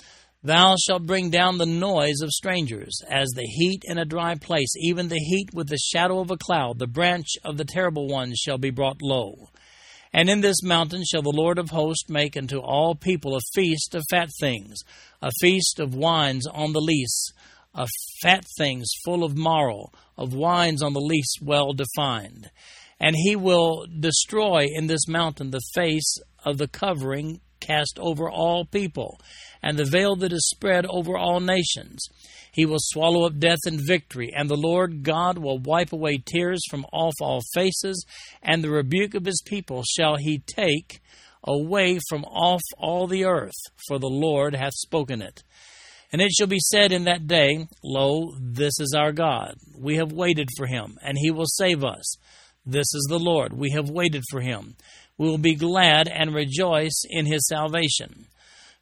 thou 0.42 0.76
shalt 0.76 1.06
bring 1.06 1.30
down 1.30 1.58
the 1.58 1.66
noise 1.66 2.20
of 2.22 2.30
strangers, 2.30 3.00
as 3.08 3.28
the 3.30 3.46
heat 3.46 3.82
in 3.84 3.98
a 3.98 4.04
dry 4.04 4.34
place, 4.34 4.74
even 4.78 5.08
the 5.08 5.18
heat 5.18 5.52
with 5.52 5.68
the 5.68 5.78
shadow 5.78 6.20
of 6.20 6.30
a 6.30 6.38
cloud, 6.38 6.78
the 6.78 6.86
branch 6.86 7.36
of 7.44 7.56
the 7.58 7.64
terrible 7.64 8.08
ones 8.08 8.38
shall 8.38 8.58
be 8.58 8.70
brought 8.70 9.02
low. 9.02 9.50
And 10.16 10.30
in 10.30 10.42
this 10.42 10.62
mountain 10.62 11.02
shall 11.04 11.22
the 11.22 11.32
Lord 11.34 11.58
of 11.58 11.70
hosts 11.70 12.08
make 12.08 12.36
unto 12.36 12.60
all 12.60 12.94
people 12.94 13.34
a 13.34 13.40
feast 13.52 13.96
of 13.96 14.04
fat 14.08 14.30
things, 14.38 14.78
a 15.20 15.32
feast 15.40 15.80
of 15.80 15.96
wines 15.96 16.46
on 16.46 16.72
the 16.72 16.80
lees, 16.80 17.32
of 17.74 17.88
fat 18.22 18.44
things 18.56 18.86
full 19.04 19.24
of 19.24 19.36
marrow, 19.36 19.90
of 20.16 20.32
wines 20.32 20.82
on 20.82 20.92
the 20.92 21.00
least 21.00 21.40
well 21.42 21.72
defined. 21.72 22.48
And 23.00 23.16
he 23.16 23.34
will 23.34 23.86
destroy 23.98 24.68
in 24.72 24.86
this 24.86 25.08
mountain 25.08 25.50
the 25.50 25.60
face 25.74 26.16
of 26.44 26.58
the 26.58 26.68
covering 26.68 27.40
cast 27.58 27.98
over 27.98 28.30
all 28.30 28.64
people, 28.64 29.20
and 29.64 29.78
the 29.78 29.88
veil 29.90 30.14
that 30.14 30.32
is 30.32 30.46
spread 30.50 30.84
over 30.90 31.16
all 31.16 31.40
nations. 31.40 32.06
He 32.52 32.66
will 32.66 32.78
swallow 32.78 33.24
up 33.24 33.38
death 33.38 33.60
in 33.66 33.80
victory, 33.84 34.30
and 34.36 34.48
the 34.48 34.56
Lord 34.56 35.02
God 35.02 35.38
will 35.38 35.58
wipe 35.58 35.90
away 35.90 36.18
tears 36.18 36.60
from 36.70 36.84
off 36.92 37.14
all 37.22 37.40
faces, 37.54 38.04
and 38.42 38.62
the 38.62 38.70
rebuke 38.70 39.14
of 39.14 39.24
his 39.24 39.42
people 39.46 39.82
shall 39.82 40.16
he 40.16 40.42
take 40.46 41.00
away 41.42 41.98
from 42.10 42.24
off 42.26 42.60
all 42.76 43.06
the 43.06 43.24
earth, 43.24 43.56
for 43.88 43.98
the 43.98 44.06
Lord 44.06 44.54
hath 44.54 44.74
spoken 44.74 45.22
it. 45.22 45.42
And 46.12 46.20
it 46.20 46.30
shall 46.32 46.46
be 46.46 46.60
said 46.60 46.92
in 46.92 47.04
that 47.04 47.26
day, 47.26 47.66
Lo, 47.82 48.34
this 48.38 48.78
is 48.78 48.94
our 48.96 49.12
God. 49.12 49.54
We 49.76 49.96
have 49.96 50.12
waited 50.12 50.50
for 50.58 50.66
him, 50.66 50.98
and 51.02 51.16
he 51.18 51.30
will 51.30 51.46
save 51.46 51.82
us. 51.82 52.16
This 52.66 52.86
is 52.94 53.06
the 53.08 53.18
Lord. 53.18 53.54
We 53.54 53.70
have 53.70 53.88
waited 53.88 54.24
for 54.30 54.42
him. 54.42 54.76
We 55.16 55.26
will 55.26 55.38
be 55.38 55.54
glad 55.54 56.06
and 56.06 56.34
rejoice 56.34 57.02
in 57.08 57.24
his 57.24 57.48
salvation. 57.48 58.26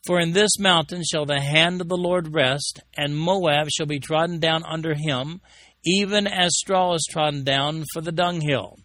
For 0.04 0.18
in 0.18 0.32
this 0.32 0.58
mountain 0.58 1.04
shall 1.08 1.26
the 1.26 1.40
hand 1.40 1.80
of 1.80 1.88
the 1.88 1.96
Lord 1.96 2.34
rest, 2.34 2.80
and 2.96 3.16
Moab 3.16 3.68
shall 3.70 3.86
be 3.86 4.00
trodden 4.00 4.40
down 4.40 4.64
under 4.64 4.94
him, 4.94 5.40
even 5.84 6.26
as 6.26 6.58
straw 6.58 6.94
is 6.94 7.06
trodden 7.08 7.44
down 7.44 7.84
for 7.92 8.00
the 8.00 8.10
dunghill. 8.10 8.80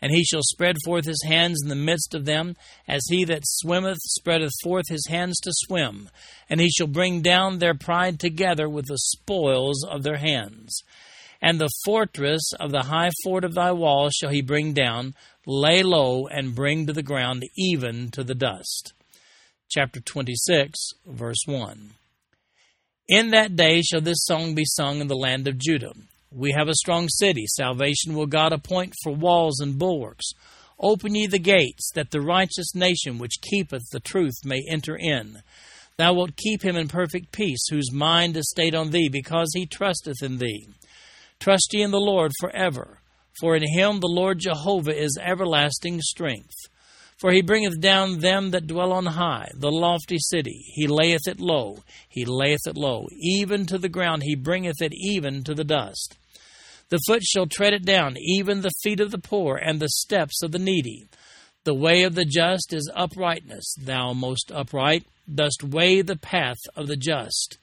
And 0.00 0.10
he 0.10 0.24
shall 0.24 0.40
spread 0.42 0.76
forth 0.82 1.04
his 1.04 1.22
hands 1.28 1.60
in 1.62 1.68
the 1.68 1.74
midst 1.74 2.14
of 2.14 2.24
them, 2.24 2.56
as 2.88 3.02
he 3.10 3.24
that 3.24 3.42
swimmeth 3.44 3.98
spreadeth 4.04 4.52
forth 4.62 4.88
his 4.88 5.06
hands 5.06 5.38
to 5.40 5.50
swim. 5.52 6.08
And 6.48 6.60
he 6.60 6.70
shall 6.70 6.86
bring 6.86 7.20
down 7.20 7.58
their 7.58 7.74
pride 7.74 8.18
together 8.18 8.66
with 8.66 8.86
the 8.86 8.98
spoils 8.98 9.84
of 9.84 10.02
their 10.02 10.16
hands. 10.16 10.82
And 11.42 11.60
the 11.60 11.72
fortress 11.84 12.52
of 12.58 12.70
the 12.70 12.84
high 12.84 13.10
fort 13.22 13.44
of 13.44 13.54
thy 13.54 13.72
wall 13.72 14.08
shall 14.08 14.30
he 14.30 14.40
bring 14.40 14.72
down, 14.72 15.14
lay 15.46 15.82
low, 15.82 16.26
and 16.26 16.54
bring 16.54 16.86
to 16.86 16.94
the 16.94 17.02
ground, 17.02 17.44
even 17.54 18.10
to 18.12 18.24
the 18.24 18.34
dust 18.34 18.94
chapter 19.74 19.98
26, 19.98 20.78
verse 21.04 21.42
1. 21.46 21.90
In 23.08 23.30
that 23.30 23.56
day 23.56 23.82
shall 23.82 24.00
this 24.00 24.24
song 24.24 24.54
be 24.54 24.64
sung 24.64 25.00
in 25.00 25.08
the 25.08 25.16
land 25.16 25.48
of 25.48 25.58
Judah. 25.58 25.94
We 26.30 26.54
have 26.56 26.68
a 26.68 26.74
strong 26.74 27.08
city. 27.08 27.44
Salvation 27.48 28.14
will 28.14 28.26
God 28.26 28.52
appoint 28.52 28.94
for 29.02 29.12
walls 29.12 29.58
and 29.58 29.76
bulwarks. 29.76 30.30
Open 30.78 31.16
ye 31.16 31.26
the 31.26 31.40
gates, 31.40 31.90
that 31.96 32.12
the 32.12 32.20
righteous 32.20 32.72
nation 32.76 33.18
which 33.18 33.40
keepeth 33.42 33.82
the 33.90 33.98
truth 33.98 34.34
may 34.44 34.62
enter 34.70 34.96
in. 34.96 35.42
Thou 35.96 36.14
wilt 36.14 36.36
keep 36.36 36.62
him 36.62 36.76
in 36.76 36.86
perfect 36.86 37.32
peace, 37.32 37.66
whose 37.68 37.90
mind 37.90 38.36
is 38.36 38.48
stayed 38.48 38.76
on 38.76 38.92
thee, 38.92 39.08
because 39.08 39.50
he 39.54 39.66
trusteth 39.66 40.22
in 40.22 40.38
thee. 40.38 40.68
Trust 41.40 41.70
ye 41.72 41.82
in 41.82 41.90
the 41.90 41.98
Lord 41.98 42.30
for 42.38 42.54
ever, 42.54 43.00
for 43.40 43.56
in 43.56 43.64
him 43.76 43.98
the 43.98 44.06
Lord 44.06 44.38
Jehovah 44.38 44.96
is 44.96 45.18
everlasting 45.20 46.00
strength. 46.00 46.54
For 47.18 47.32
he 47.32 47.42
bringeth 47.42 47.80
down 47.80 48.20
them 48.20 48.50
that 48.50 48.66
dwell 48.66 48.92
on 48.92 49.06
high, 49.06 49.50
the 49.54 49.70
lofty 49.70 50.18
city. 50.18 50.64
He 50.74 50.86
layeth 50.86 51.28
it 51.28 51.40
low, 51.40 51.78
he 52.08 52.24
layeth 52.24 52.66
it 52.66 52.76
low. 52.76 53.06
Even 53.12 53.66
to 53.66 53.78
the 53.78 53.88
ground 53.88 54.22
he 54.24 54.34
bringeth 54.34 54.82
it 54.82 54.92
even 54.94 55.44
to 55.44 55.54
the 55.54 55.64
dust. 55.64 56.16
The 56.90 57.00
foot 57.06 57.22
shall 57.22 57.46
tread 57.46 57.72
it 57.72 57.84
down, 57.84 58.16
even 58.18 58.60
the 58.60 58.72
feet 58.82 59.00
of 59.00 59.10
the 59.10 59.18
poor, 59.18 59.56
and 59.56 59.80
the 59.80 59.88
steps 59.88 60.42
of 60.42 60.52
the 60.52 60.58
needy. 60.58 61.06
The 61.64 61.74
way 61.74 62.02
of 62.02 62.14
the 62.14 62.26
just 62.26 62.74
is 62.74 62.90
uprightness. 62.94 63.74
Thou, 63.80 64.12
most 64.12 64.52
upright, 64.52 65.04
dost 65.32 65.64
weigh 65.64 66.02
the 66.02 66.16
path 66.16 66.58
of 66.76 66.88
the 66.88 66.96
just. 66.96 67.58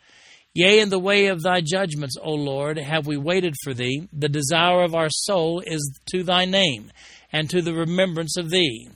Yea, 0.54 0.80
in 0.80 0.90
the 0.90 1.00
way 1.00 1.28
of 1.28 1.44
thy 1.44 1.62
judgments, 1.62 2.18
O 2.22 2.34
Lord, 2.34 2.78
have 2.78 3.06
we 3.06 3.16
waited 3.16 3.54
for 3.64 3.74
thee. 3.74 4.10
The 4.12 4.28
desire 4.28 4.82
of 4.82 4.96
our 4.96 5.10
soul 5.10 5.62
is 5.66 6.00
to 6.12 6.24
thy 6.24 6.46
name, 6.46 6.92
and 7.32 7.50
to 7.50 7.62
the 7.62 7.74
remembrance 7.74 8.36
of 8.38 8.50
thee. 8.50 8.90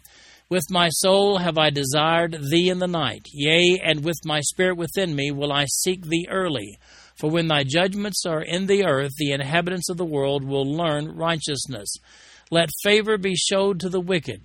With 0.47 0.69
my 0.69 0.89
soul 0.89 1.39
have 1.39 1.57
I 1.57 1.71
desired 1.71 2.37
thee 2.51 2.69
in 2.69 2.77
the 2.77 2.87
night, 2.87 3.25
yea, 3.33 3.81
and 3.83 4.03
with 4.03 4.17
my 4.25 4.41
spirit 4.41 4.77
within 4.77 5.15
me 5.15 5.31
will 5.31 5.51
I 5.51 5.65
seek 5.65 6.05
thee 6.05 6.27
early. 6.29 6.77
For 7.15 7.31
when 7.31 7.47
thy 7.47 7.63
judgments 7.63 8.25
are 8.27 8.41
in 8.41 8.67
the 8.67 8.85
earth, 8.85 9.13
the 9.17 9.31
inhabitants 9.31 9.89
of 9.89 9.97
the 9.97 10.05
world 10.05 10.43
will 10.43 10.65
learn 10.65 11.15
righteousness. 11.15 11.95
Let 12.51 12.69
favor 12.83 13.17
be 13.17 13.35
showed 13.35 13.79
to 13.79 13.89
the 13.89 13.99
wicked. 13.99 14.41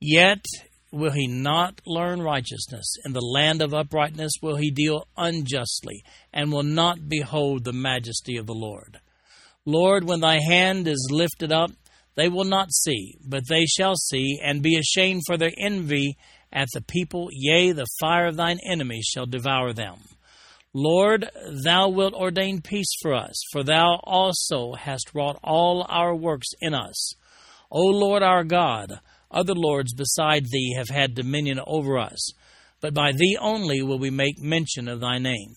Yet 0.00 0.44
will 0.90 1.12
he 1.12 1.28
not 1.28 1.80
learn 1.86 2.20
righteousness. 2.20 2.94
In 3.04 3.12
the 3.12 3.20
land 3.20 3.62
of 3.62 3.74
uprightness 3.74 4.32
will 4.42 4.56
he 4.56 4.70
deal 4.70 5.06
unjustly, 5.16 6.02
and 6.32 6.50
will 6.50 6.62
not 6.62 7.08
behold 7.08 7.62
the 7.62 7.72
majesty 7.72 8.36
of 8.36 8.46
the 8.46 8.54
Lord. 8.54 8.98
Lord, 9.64 10.04
when 10.04 10.20
thy 10.20 10.40
hand 10.40 10.88
is 10.88 11.10
lifted 11.12 11.52
up, 11.52 11.70
they 12.18 12.28
will 12.28 12.44
not 12.44 12.72
see, 12.72 13.16
but 13.24 13.46
they 13.48 13.64
shall 13.64 13.94
see, 13.94 14.40
and 14.42 14.60
be 14.60 14.76
ashamed 14.76 15.22
for 15.24 15.36
their 15.36 15.52
envy 15.56 16.16
at 16.52 16.66
the 16.74 16.80
people. 16.80 17.28
Yea, 17.30 17.70
the 17.70 17.86
fire 18.00 18.26
of 18.26 18.34
thine 18.34 18.58
enemies 18.68 19.06
shall 19.08 19.24
devour 19.24 19.72
them. 19.72 20.00
Lord, 20.74 21.30
thou 21.64 21.88
wilt 21.88 22.14
ordain 22.14 22.60
peace 22.60 22.90
for 23.00 23.14
us, 23.14 23.40
for 23.52 23.62
thou 23.62 24.00
also 24.02 24.72
hast 24.72 25.14
wrought 25.14 25.38
all 25.44 25.86
our 25.88 26.12
works 26.12 26.48
in 26.60 26.74
us. 26.74 27.12
O 27.70 27.82
Lord 27.82 28.24
our 28.24 28.42
God, 28.42 28.98
other 29.30 29.54
lords 29.54 29.94
beside 29.94 30.46
thee 30.50 30.74
have 30.76 30.88
had 30.88 31.14
dominion 31.14 31.60
over 31.68 31.98
us, 31.98 32.32
but 32.80 32.94
by 32.94 33.12
thee 33.12 33.38
only 33.40 33.80
will 33.80 34.00
we 34.00 34.10
make 34.10 34.40
mention 34.40 34.88
of 34.88 34.98
thy 34.98 35.18
name. 35.18 35.54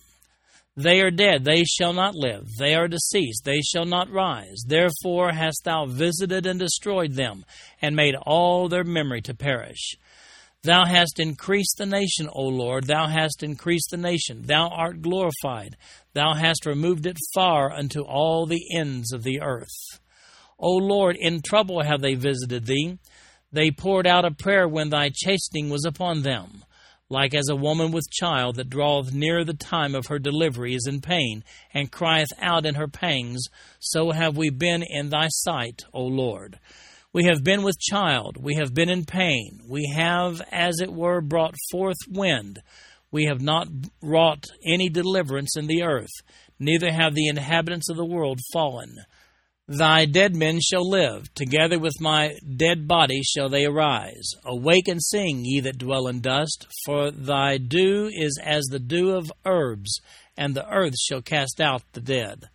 They 0.78 1.02
are 1.02 1.12
dead, 1.12 1.44
they 1.44 1.64
shall 1.66 1.92
not 1.92 2.16
live. 2.16 2.48
They 2.58 2.76
are 2.76 2.88
deceased, 2.88 3.44
they 3.44 3.62
shall 3.62 3.86
not 3.86 4.10
rise. 4.10 4.64
Therefore 4.66 5.34
hast 5.34 5.64
thou 5.66 5.86
visited 5.86 6.46
and 6.46 6.60
destroyed 6.60 7.14
them, 7.14 7.44
and 7.82 7.96
made 7.96 8.16
all 8.16 8.70
their 8.70 8.86
memory 8.86 9.22
to 9.24 9.34
perish. 9.34 9.96
Thou 10.64 10.86
hast 10.86 11.20
increased 11.20 11.76
the 11.78 11.86
nation, 11.86 12.30
O 12.32 12.44
Lord, 12.44 12.86
thou 12.86 13.08
hast 13.08 13.44
increased 13.44 13.90
the 13.92 13.98
nation. 13.98 14.44
Thou 14.44 14.70
art 14.70 15.02
glorified. 15.02 15.76
Thou 16.14 16.36
hast 16.36 16.66
removed 16.66 17.06
it 17.06 17.18
far 17.34 17.74
unto 17.74 18.02
all 18.02 18.46
the 18.46 18.64
ends 18.78 19.12
of 19.12 19.24
the 19.24 19.42
earth. 19.42 20.00
O 20.60 20.74
Lord, 20.74 21.18
in 21.20 21.42
trouble 21.42 21.84
have 21.84 22.02
they 22.02 22.14
visited 22.14 22.66
thee. 22.66 22.98
They 23.52 23.72
poured 23.72 24.08
out 24.08 24.24
a 24.24 24.32
prayer 24.32 24.68
when 24.68 24.90
thy 24.90 25.10
chastening 25.14 25.70
was 25.70 25.84
upon 25.84 26.22
them 26.22 26.64
like 27.12 27.36
as 27.36 27.50
a 27.50 27.56
woman 27.56 27.92
with 27.92 28.10
child 28.10 28.56
that 28.56 28.70
draweth 28.70 29.14
near 29.14 29.44
the 29.44 29.54
time 29.54 29.94
of 29.96 30.08
her 30.08 30.18
delivery 30.18 30.74
is 30.74 30.88
in 30.88 31.02
pain, 31.02 31.44
and 31.74 31.92
crieth 31.92 32.32
out 32.42 32.66
in 32.66 32.76
her 32.76 32.88
pangs, 32.88 33.44
so 33.80 34.12
have 34.12 34.38
we 34.38 34.50
been 34.50 34.82
in 34.82 35.10
thy 35.10 35.28
sight, 35.28 35.84
O 35.94 36.04
Lord. 36.04 36.58
We 37.12 37.26
have 37.26 37.44
been 37.44 37.64
with 37.64 37.78
child, 37.82 38.38
we 38.38 38.56
have 38.56 38.74
been 38.74 38.88
in 38.88 39.04
pain, 39.04 39.60
we 39.68 39.92
have, 39.94 40.42
as 40.52 40.80
it 40.80 40.94
were, 40.94 41.20
brought 41.20 41.56
forth 41.70 41.98
wind. 42.10 42.60
We 43.12 43.26
have 43.26 43.42
not 43.42 43.68
wrought 44.02 44.46
any 44.66 44.88
deliverance 44.88 45.58
in 45.58 45.68
the 45.68 45.84
earth, 45.84 46.14
neither 46.60 46.94
have 46.94 47.14
the 47.14 47.28
inhabitants 47.28 47.90
of 47.90 47.98
the 47.98 48.06
world 48.06 48.40
fallen. 48.54 48.96
Thy 49.78 50.04
dead 50.04 50.36
men 50.36 50.60
shall 50.60 50.86
live, 50.86 51.34
together 51.34 51.80
with 51.80 52.02
my 52.02 52.36
dead 52.58 52.90
body 52.90 53.22
shall 53.24 53.48
they 53.48 53.64
arise. 53.64 54.34
Awake 54.44 54.90
and 54.90 55.02
sing, 55.02 55.46
ye 55.46 55.62
that 55.62 55.78
dwell 55.78 56.08
in 56.08 56.20
dust, 56.20 56.68
for 56.84 57.10
thy 57.10 57.58
dew 57.58 58.12
is 58.14 58.38
as 58.44 58.66
the 58.66 58.80
dew 58.80 59.12
of 59.12 59.32
herbs, 59.46 60.02
and 60.36 60.54
the 60.54 60.68
earth 60.68 60.96
shall 61.00 61.22
cast 61.22 61.62
out 61.62 61.84
the 61.94 62.02
dead. 62.02 62.50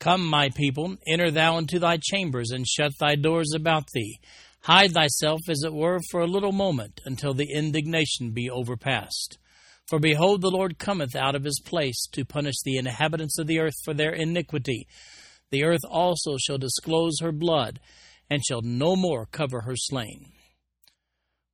Come, 0.00 0.26
my 0.26 0.48
people, 0.48 0.96
enter 1.06 1.30
thou 1.30 1.56
into 1.56 1.78
thy 1.78 1.98
chambers, 2.02 2.50
and 2.50 2.66
shut 2.66 2.90
thy 2.98 3.14
doors 3.14 3.52
about 3.54 3.84
thee. 3.94 4.18
Hide 4.62 4.90
thyself, 4.90 5.42
as 5.48 5.62
it 5.62 5.72
were, 5.72 6.00
for 6.10 6.20
a 6.20 6.26
little 6.26 6.50
moment, 6.50 7.00
until 7.04 7.34
the 7.34 7.52
indignation 7.54 8.32
be 8.32 8.50
overpast. 8.50 9.38
For 9.86 10.00
behold, 10.00 10.40
the 10.40 10.50
Lord 10.50 10.80
cometh 10.80 11.14
out 11.14 11.36
of 11.36 11.44
his 11.44 11.60
place 11.64 12.08
to 12.10 12.24
punish 12.24 12.56
the 12.64 12.76
inhabitants 12.76 13.38
of 13.38 13.46
the 13.46 13.60
earth 13.60 13.76
for 13.84 13.94
their 13.94 14.12
iniquity 14.12 14.88
the 15.54 15.62
earth 15.62 15.84
also 15.88 16.36
shall 16.36 16.58
disclose 16.58 17.20
her 17.20 17.30
blood, 17.30 17.78
and 18.28 18.44
shall 18.44 18.60
no 18.60 18.96
more 18.96 19.24
cover 19.26 19.60
her 19.60 19.76
slain. 19.76 20.32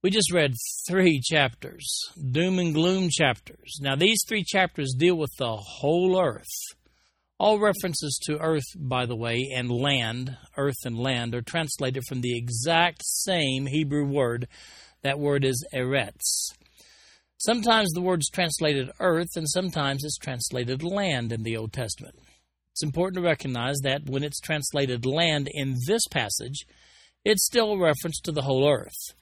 We 0.02 0.08
just 0.08 0.32
read 0.32 0.54
three 0.88 1.20
chapters, 1.22 1.86
doom 2.30 2.58
and 2.58 2.72
gloom 2.72 3.10
chapters. 3.10 3.76
Now, 3.78 3.96
these 3.96 4.22
three 4.26 4.42
chapters 4.42 4.94
deal 4.98 5.16
with 5.16 5.32
the 5.38 5.54
whole 5.54 6.18
earth. 6.18 6.48
All 7.38 7.58
references 7.58 8.18
to 8.24 8.38
earth, 8.38 8.64
by 8.74 9.04
the 9.04 9.16
way, 9.16 9.50
and 9.54 9.70
land, 9.70 10.38
earth 10.56 10.86
and 10.86 10.98
land, 10.98 11.34
are 11.34 11.42
translated 11.42 12.04
from 12.08 12.22
the 12.22 12.38
exact 12.38 13.02
same 13.04 13.66
Hebrew 13.66 14.06
word. 14.06 14.48
That 15.02 15.18
word 15.18 15.44
is 15.44 15.62
eretz. 15.74 16.54
Sometimes 17.36 17.90
the 17.90 18.00
word's 18.00 18.30
translated 18.30 18.90
earth, 18.98 19.36
and 19.36 19.46
sometimes 19.46 20.04
it's 20.04 20.16
translated 20.16 20.82
land 20.82 21.32
in 21.32 21.42
the 21.42 21.58
Old 21.58 21.74
Testament. 21.74 22.14
It's 22.80 22.86
important 22.86 23.22
to 23.22 23.28
recognize 23.28 23.76
that 23.82 24.08
when 24.08 24.24
it's 24.24 24.40
translated 24.40 25.04
land 25.04 25.50
in 25.52 25.76
this 25.86 26.00
passage, 26.10 26.64
it's 27.26 27.44
still 27.44 27.72
a 27.72 27.78
reference 27.78 28.18
to 28.20 28.32
the 28.32 28.40
whole 28.40 28.66
earth. 28.66 29.14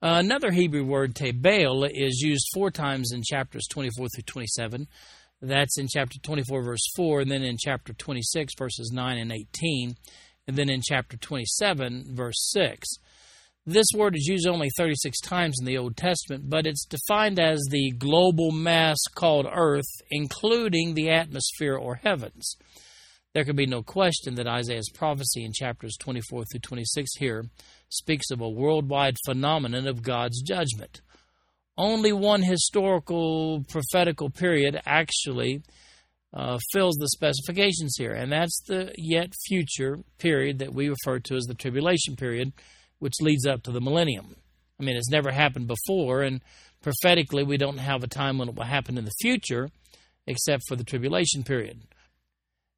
Another 0.00 0.50
Hebrew 0.50 0.84
word, 0.84 1.14
tebel, 1.14 1.84
is 1.84 2.22
used 2.22 2.46
four 2.54 2.70
times 2.70 3.12
in 3.12 3.22
chapters 3.22 3.66
24 3.68 4.06
through 4.08 4.22
27. 4.24 4.86
That's 5.42 5.78
in 5.78 5.86
chapter 5.86 6.18
24, 6.18 6.62
verse 6.62 6.90
4, 6.96 7.20
and 7.20 7.30
then 7.30 7.42
in 7.42 7.58
chapter 7.58 7.92
26, 7.92 8.54
verses 8.58 8.90
9 8.90 9.18
and 9.18 9.32
18, 9.32 9.94
and 10.46 10.56
then 10.56 10.70
in 10.70 10.80
chapter 10.82 11.18
27, 11.18 12.16
verse 12.16 12.50
6. 12.52 12.88
This 13.70 13.88
word 13.94 14.16
is 14.16 14.26
used 14.26 14.46
only 14.46 14.70
36 14.78 15.20
times 15.20 15.56
in 15.60 15.66
the 15.66 15.76
Old 15.76 15.94
Testament, 15.94 16.48
but 16.48 16.66
it's 16.66 16.86
defined 16.86 17.38
as 17.38 17.60
the 17.70 17.90
global 17.90 18.50
mass 18.50 18.96
called 19.14 19.46
earth, 19.52 19.84
including 20.10 20.94
the 20.94 21.10
atmosphere 21.10 21.76
or 21.76 21.96
heavens. 21.96 22.56
There 23.34 23.44
can 23.44 23.56
be 23.56 23.66
no 23.66 23.82
question 23.82 24.36
that 24.36 24.46
Isaiah's 24.46 24.88
prophecy 24.88 25.44
in 25.44 25.52
chapters 25.52 25.98
24 26.00 26.44
through 26.50 26.60
26 26.60 27.10
here 27.18 27.44
speaks 27.90 28.30
of 28.30 28.40
a 28.40 28.48
worldwide 28.48 29.16
phenomenon 29.26 29.86
of 29.86 30.02
God's 30.02 30.40
judgment. 30.40 31.02
Only 31.76 32.14
one 32.14 32.40
historical 32.40 33.66
prophetical 33.68 34.30
period 34.30 34.80
actually 34.86 35.60
uh, 36.32 36.58
fills 36.72 36.96
the 36.96 37.08
specifications 37.10 37.96
here, 37.98 38.12
and 38.12 38.32
that's 38.32 38.62
the 38.66 38.94
yet 38.96 39.34
future 39.46 39.98
period 40.16 40.60
that 40.60 40.72
we 40.72 40.88
refer 40.88 41.18
to 41.18 41.36
as 41.36 41.44
the 41.44 41.54
tribulation 41.54 42.16
period, 42.16 42.54
which 42.98 43.20
leads 43.20 43.46
up 43.46 43.62
to 43.62 43.70
the 43.70 43.80
millennium. 43.80 44.36
I 44.80 44.84
mean, 44.84 44.96
it's 44.96 45.10
never 45.10 45.30
happened 45.30 45.66
before, 45.68 46.22
and 46.22 46.40
prophetically, 46.82 47.42
we 47.42 47.56
don't 47.56 47.78
have 47.78 48.04
a 48.04 48.08
time 48.08 48.38
when 48.38 48.48
it 48.48 48.54
will 48.54 48.64
happen 48.64 48.98
in 48.98 49.04
the 49.04 49.14
future 49.20 49.70
except 50.26 50.62
for 50.68 50.76
the 50.76 50.84
tribulation 50.84 51.42
period. 51.42 51.80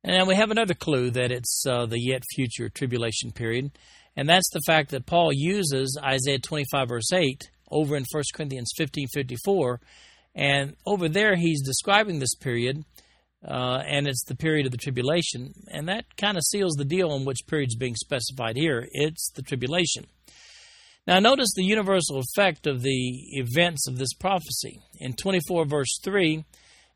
And 0.03 0.27
we 0.27 0.37
have 0.37 0.51
another 0.51 0.75
clue 0.75 1.11
that 1.11 1.31
it's 1.31 1.65
uh, 1.67 1.85
the 1.87 2.01
yet 2.01 2.23
future 2.35 2.69
tribulation 2.71 3.33
period, 3.33 3.73
and 4.17 4.29
that's 4.29 4.51
the 4.51 4.63
fact 4.67 4.91
that 4.91 5.07
Paul 5.07 5.31
uses 5.33 5.99
Isaiah 6.03 6.39
25, 6.39 6.89
verse 6.89 7.13
8, 7.13 7.51
over 7.71 7.97
in 7.97 8.05
1 8.11 8.23
Corinthians 8.35 8.73
15 8.77 9.09
54. 9.13 9.81
And 10.35 10.77
over 10.87 11.09
there, 11.09 11.37
he's 11.37 11.63
describing 11.63 12.19
this 12.19 12.35
period, 12.35 12.85
uh, 13.47 13.83
and 13.87 14.07
it's 14.07 14.25
the 14.25 14.37
period 14.37 14.67
of 14.67 14.73
the 14.73 14.79
tribulation. 14.79 15.53
And 15.69 15.89
that 15.89 16.17
kind 16.17 16.37
of 16.37 16.45
seals 16.45 16.75
the 16.75 16.85
deal 16.85 17.11
on 17.11 17.25
which 17.25 17.47
period 17.47 17.71
is 17.71 17.77
being 17.77 17.97
specified 17.97 18.57
here. 18.57 18.87
It's 18.93 19.31
the 19.35 19.43
tribulation. 19.43 20.07
Now, 21.07 21.19
notice 21.19 21.53
the 21.55 21.65
universal 21.65 22.21
effect 22.21 22.67
of 22.67 22.83
the 22.83 23.39
events 23.39 23.89
of 23.89 23.99
this 23.99 24.13
prophecy. 24.13 24.81
In 24.99 25.15
24, 25.15 25.65
verse 25.65 25.99
3, 26.05 26.45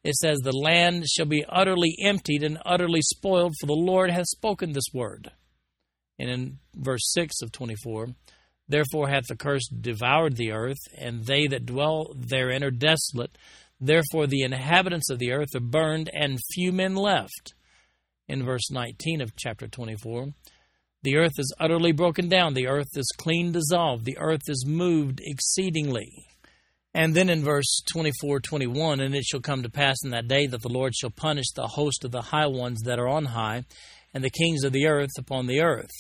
it 0.05 0.15
says, 0.17 0.39
The 0.39 0.53
land 0.53 1.07
shall 1.09 1.27
be 1.27 1.45
utterly 1.49 1.97
emptied 2.03 2.43
and 2.43 2.59
utterly 2.67 3.01
spoiled, 3.01 3.55
for 3.59 3.67
the 3.67 3.73
Lord 3.73 4.11
hath 4.11 4.27
spoken 4.27 4.73
this 4.73 4.93
word. 4.93 5.33
And 6.19 6.31
in 6.31 6.59
verse 6.75 7.11
6 7.13 7.41
of 7.43 7.51
24, 7.51 8.09
Therefore 8.69 9.09
hath 9.09 9.27
the 9.29 9.37
curse 9.37 9.69
devoured 9.69 10.37
the 10.37 10.53
earth, 10.53 10.79
and 10.97 11.27
they 11.27 11.47
that 11.49 11.67
dwell 11.67 12.15
therein 12.17 12.65
are 12.65 12.71
desolate. 12.71 13.37
Therefore 13.85 14.27
the 14.27 14.41
inhabitants 14.41 15.11
of 15.11 15.19
the 15.19 15.33
earth 15.33 15.55
are 15.55 15.61
burned, 15.61 16.09
and 16.15 16.39
few 16.55 16.73
men 16.73 16.95
left. 16.97 17.53
In 18.27 18.43
verse 18.43 18.71
19 18.71 19.21
of 19.21 19.37
chapter 19.37 19.69
24, 19.69 20.29
the 21.03 21.17
earth 21.17 21.35
is 21.37 21.55
utterly 21.61 21.93
broken 21.93 22.31
down, 22.31 22.55
the 22.55 22.67
earth 22.67 22.97
is 22.97 23.13
clean 23.19 23.53
dissolved, 23.53 24.07
the 24.07 24.17
earth 24.17 24.41
is 24.49 24.65
moved 24.67 25.21
exceedingly. 25.23 26.27
And 26.95 27.15
then 27.15 27.29
in 27.29 27.45
verse 27.45 27.83
24 27.93 28.41
21, 28.41 29.01
and 29.01 29.15
it 29.15 29.25
shall 29.25 29.41
come 29.41 29.63
to 29.63 29.69
pass 29.69 29.97
in 30.03 30.13
that 30.13 30.29
day 30.29 30.47
that 30.47 30.63
the 30.63 30.69
Lord 30.71 30.95
shall 30.95 31.11
punish 31.11 31.51
the 31.55 31.67
host 31.67 32.05
of 32.05 32.11
the 32.11 32.23
high 32.23 32.47
ones 32.47 32.81
that 32.87 32.99
are 32.99 33.09
on 33.09 33.27
high, 33.27 33.65
and 34.15 34.25
the 34.25 34.31
kings 34.31 34.65
of 34.65 34.73
the 34.73 34.87
earth 34.87 35.11
upon 35.19 35.47
the 35.47 35.61
earth. 35.61 35.91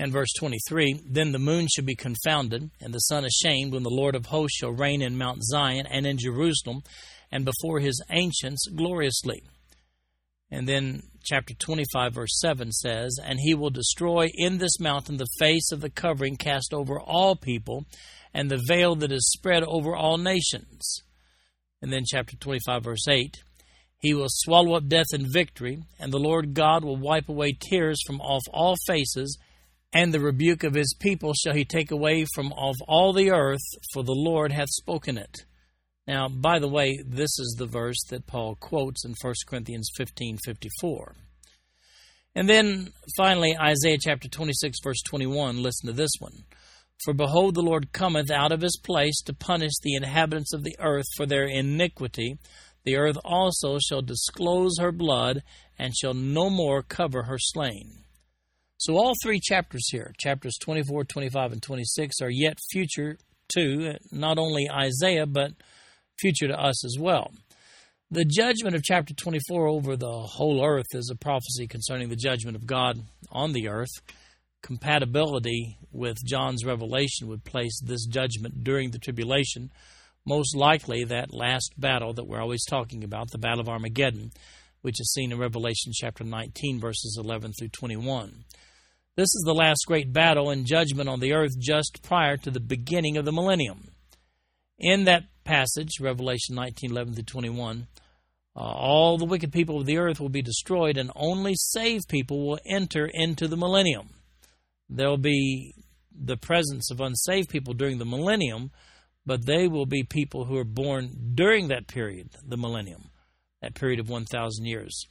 And 0.00 0.14
verse 0.14 0.32
23 0.38 1.02
Then 1.04 1.32
the 1.32 1.38
moon 1.38 1.68
shall 1.68 1.84
be 1.84 1.94
confounded, 1.94 2.70
and 2.80 2.94
the 2.94 3.00
sun 3.00 3.26
ashamed, 3.26 3.74
when 3.74 3.82
the 3.82 3.90
Lord 3.90 4.14
of 4.14 4.24
hosts 4.24 4.56
shall 4.56 4.72
reign 4.72 5.02
in 5.02 5.18
Mount 5.18 5.44
Zion 5.44 5.86
and 5.86 6.06
in 6.06 6.16
Jerusalem, 6.16 6.80
and 7.30 7.44
before 7.44 7.80
his 7.80 8.02
ancients 8.08 8.66
gloriously. 8.74 9.42
And 10.50 10.66
then 10.66 11.02
chapter 11.22 11.52
25, 11.52 12.14
verse 12.14 12.40
7 12.40 12.72
says, 12.72 13.18
And 13.22 13.40
he 13.40 13.52
will 13.52 13.68
destroy 13.68 14.28
in 14.34 14.56
this 14.56 14.80
mountain 14.80 15.18
the 15.18 15.28
face 15.38 15.70
of 15.70 15.82
the 15.82 15.90
covering 15.90 16.36
cast 16.36 16.72
over 16.72 16.98
all 16.98 17.36
people, 17.36 17.84
and 18.32 18.50
the 18.50 18.64
veil 18.68 18.94
that 18.96 19.12
is 19.12 19.30
spread 19.30 19.64
over 19.64 19.94
all 19.94 20.16
nations. 20.16 21.02
And 21.82 21.92
then 21.92 22.04
chapter 22.06 22.38
25, 22.38 22.84
verse 22.84 23.06
8, 23.06 23.36
He 23.98 24.14
will 24.14 24.28
swallow 24.30 24.76
up 24.76 24.88
death 24.88 25.12
in 25.12 25.30
victory, 25.30 25.82
and 25.98 26.10
the 26.10 26.18
Lord 26.18 26.54
God 26.54 26.84
will 26.84 26.96
wipe 26.96 27.28
away 27.28 27.52
tears 27.52 28.00
from 28.06 28.22
off 28.22 28.44
all 28.50 28.76
faces 28.86 29.36
and 29.92 30.12
the 30.12 30.20
rebuke 30.20 30.64
of 30.64 30.74
his 30.74 30.94
people 30.98 31.34
shall 31.34 31.54
he 31.54 31.64
take 31.64 31.90
away 31.90 32.24
from 32.34 32.52
of 32.52 32.76
all 32.86 33.12
the 33.12 33.30
earth, 33.30 33.60
for 33.92 34.02
the 34.02 34.12
Lord 34.12 34.52
hath 34.52 34.68
spoken 34.70 35.18
it. 35.18 35.44
Now, 36.06 36.28
by 36.28 36.58
the 36.58 36.68
way, 36.68 36.98
this 37.04 37.38
is 37.38 37.56
the 37.58 37.66
verse 37.66 38.02
that 38.10 38.26
Paul 38.26 38.56
quotes 38.56 39.04
in 39.04 39.14
1 39.20 39.34
Corinthians 39.46 39.90
15 39.96 40.38
54. 40.44 41.14
And 42.34 42.48
then 42.48 42.92
finally, 43.16 43.56
Isaiah 43.60 43.98
chapter 44.00 44.28
26, 44.28 44.78
verse 44.82 45.02
21. 45.02 45.62
Listen 45.62 45.88
to 45.88 45.92
this 45.92 46.12
one. 46.18 46.44
For 47.04 47.14
behold, 47.14 47.54
the 47.54 47.62
Lord 47.62 47.92
cometh 47.92 48.30
out 48.30 48.52
of 48.52 48.60
his 48.60 48.78
place 48.84 49.20
to 49.22 49.34
punish 49.34 49.72
the 49.82 49.94
inhabitants 49.94 50.52
of 50.52 50.62
the 50.62 50.76
earth 50.78 51.06
for 51.16 51.26
their 51.26 51.44
iniquity. 51.44 52.38
The 52.84 52.96
earth 52.96 53.16
also 53.24 53.78
shall 53.78 54.02
disclose 54.02 54.78
her 54.78 54.92
blood, 54.92 55.42
and 55.78 55.96
shall 55.96 56.14
no 56.14 56.50
more 56.50 56.82
cover 56.82 57.24
her 57.24 57.38
slain. 57.38 57.99
So 58.80 58.96
all 58.96 59.12
three 59.22 59.40
chapters 59.42 59.90
here, 59.90 60.14
chapters 60.18 60.56
24, 60.58 61.04
25, 61.04 61.52
and 61.52 61.62
26, 61.62 62.22
are 62.22 62.30
yet 62.30 62.56
future 62.70 63.18
to 63.54 63.98
not 64.10 64.38
only 64.38 64.70
Isaiah, 64.70 65.26
but 65.26 65.52
future 66.18 66.48
to 66.48 66.58
us 66.58 66.82
as 66.86 66.96
well. 66.98 67.30
The 68.10 68.24
judgment 68.24 68.74
of 68.74 68.82
chapter 68.82 69.12
24 69.12 69.66
over 69.66 69.98
the 69.98 70.10
whole 70.10 70.64
earth 70.64 70.86
is 70.92 71.10
a 71.12 71.14
prophecy 71.14 71.66
concerning 71.66 72.08
the 72.08 72.16
judgment 72.16 72.56
of 72.56 72.66
God 72.66 72.98
on 73.30 73.52
the 73.52 73.68
earth. 73.68 73.90
Compatibility 74.62 75.76
with 75.92 76.16
John's 76.24 76.64
revelation 76.64 77.28
would 77.28 77.44
place 77.44 77.78
this 77.84 78.06
judgment 78.06 78.64
during 78.64 78.92
the 78.92 78.98
tribulation, 78.98 79.70
most 80.24 80.56
likely 80.56 81.04
that 81.04 81.34
last 81.34 81.74
battle 81.76 82.14
that 82.14 82.26
we're 82.26 82.40
always 82.40 82.64
talking 82.64 83.04
about, 83.04 83.30
the 83.30 83.36
Battle 83.36 83.60
of 83.60 83.68
Armageddon, 83.68 84.30
which 84.80 85.02
is 85.02 85.12
seen 85.12 85.32
in 85.32 85.38
Revelation 85.38 85.92
chapter 85.94 86.24
19, 86.24 86.80
verses 86.80 87.18
11 87.20 87.52
through 87.58 87.68
21. 87.68 88.44
This 89.16 89.34
is 89.34 89.42
the 89.44 89.54
last 89.54 89.84
great 89.86 90.12
battle 90.12 90.50
and 90.50 90.66
judgment 90.66 91.08
on 91.08 91.20
the 91.20 91.32
earth 91.32 91.58
just 91.58 92.02
prior 92.02 92.36
to 92.38 92.50
the 92.50 92.60
beginning 92.60 93.16
of 93.16 93.24
the 93.24 93.32
millennium. 93.32 93.88
In 94.78 95.04
that 95.04 95.24
passage, 95.44 96.00
Revelation 96.00 96.54
19 96.54 96.90
11 96.90 97.14
through 97.14 97.24
21, 97.24 97.86
uh, 98.56 98.60
all 98.60 99.18
the 99.18 99.24
wicked 99.24 99.52
people 99.52 99.80
of 99.80 99.86
the 99.86 99.98
earth 99.98 100.20
will 100.20 100.28
be 100.28 100.42
destroyed, 100.42 100.96
and 100.96 101.10
only 101.14 101.54
saved 101.54 102.08
people 102.08 102.46
will 102.46 102.58
enter 102.66 103.08
into 103.12 103.46
the 103.46 103.56
millennium. 103.56 104.10
There 104.88 105.08
will 105.08 105.18
be 105.18 105.74
the 106.12 106.36
presence 106.36 106.90
of 106.90 107.00
unsaved 107.00 107.48
people 107.48 107.74
during 107.74 107.98
the 107.98 108.04
millennium, 108.04 108.70
but 109.26 109.46
they 109.46 109.68
will 109.68 109.86
be 109.86 110.02
people 110.02 110.44
who 110.44 110.56
are 110.56 110.64
born 110.64 111.32
during 111.34 111.68
that 111.68 111.86
period, 111.86 112.30
the 112.46 112.56
millennium, 112.56 113.10
that 113.62 113.74
period 113.74 114.00
of 114.00 114.08
1,000 114.08 114.64
years. 114.64 115.06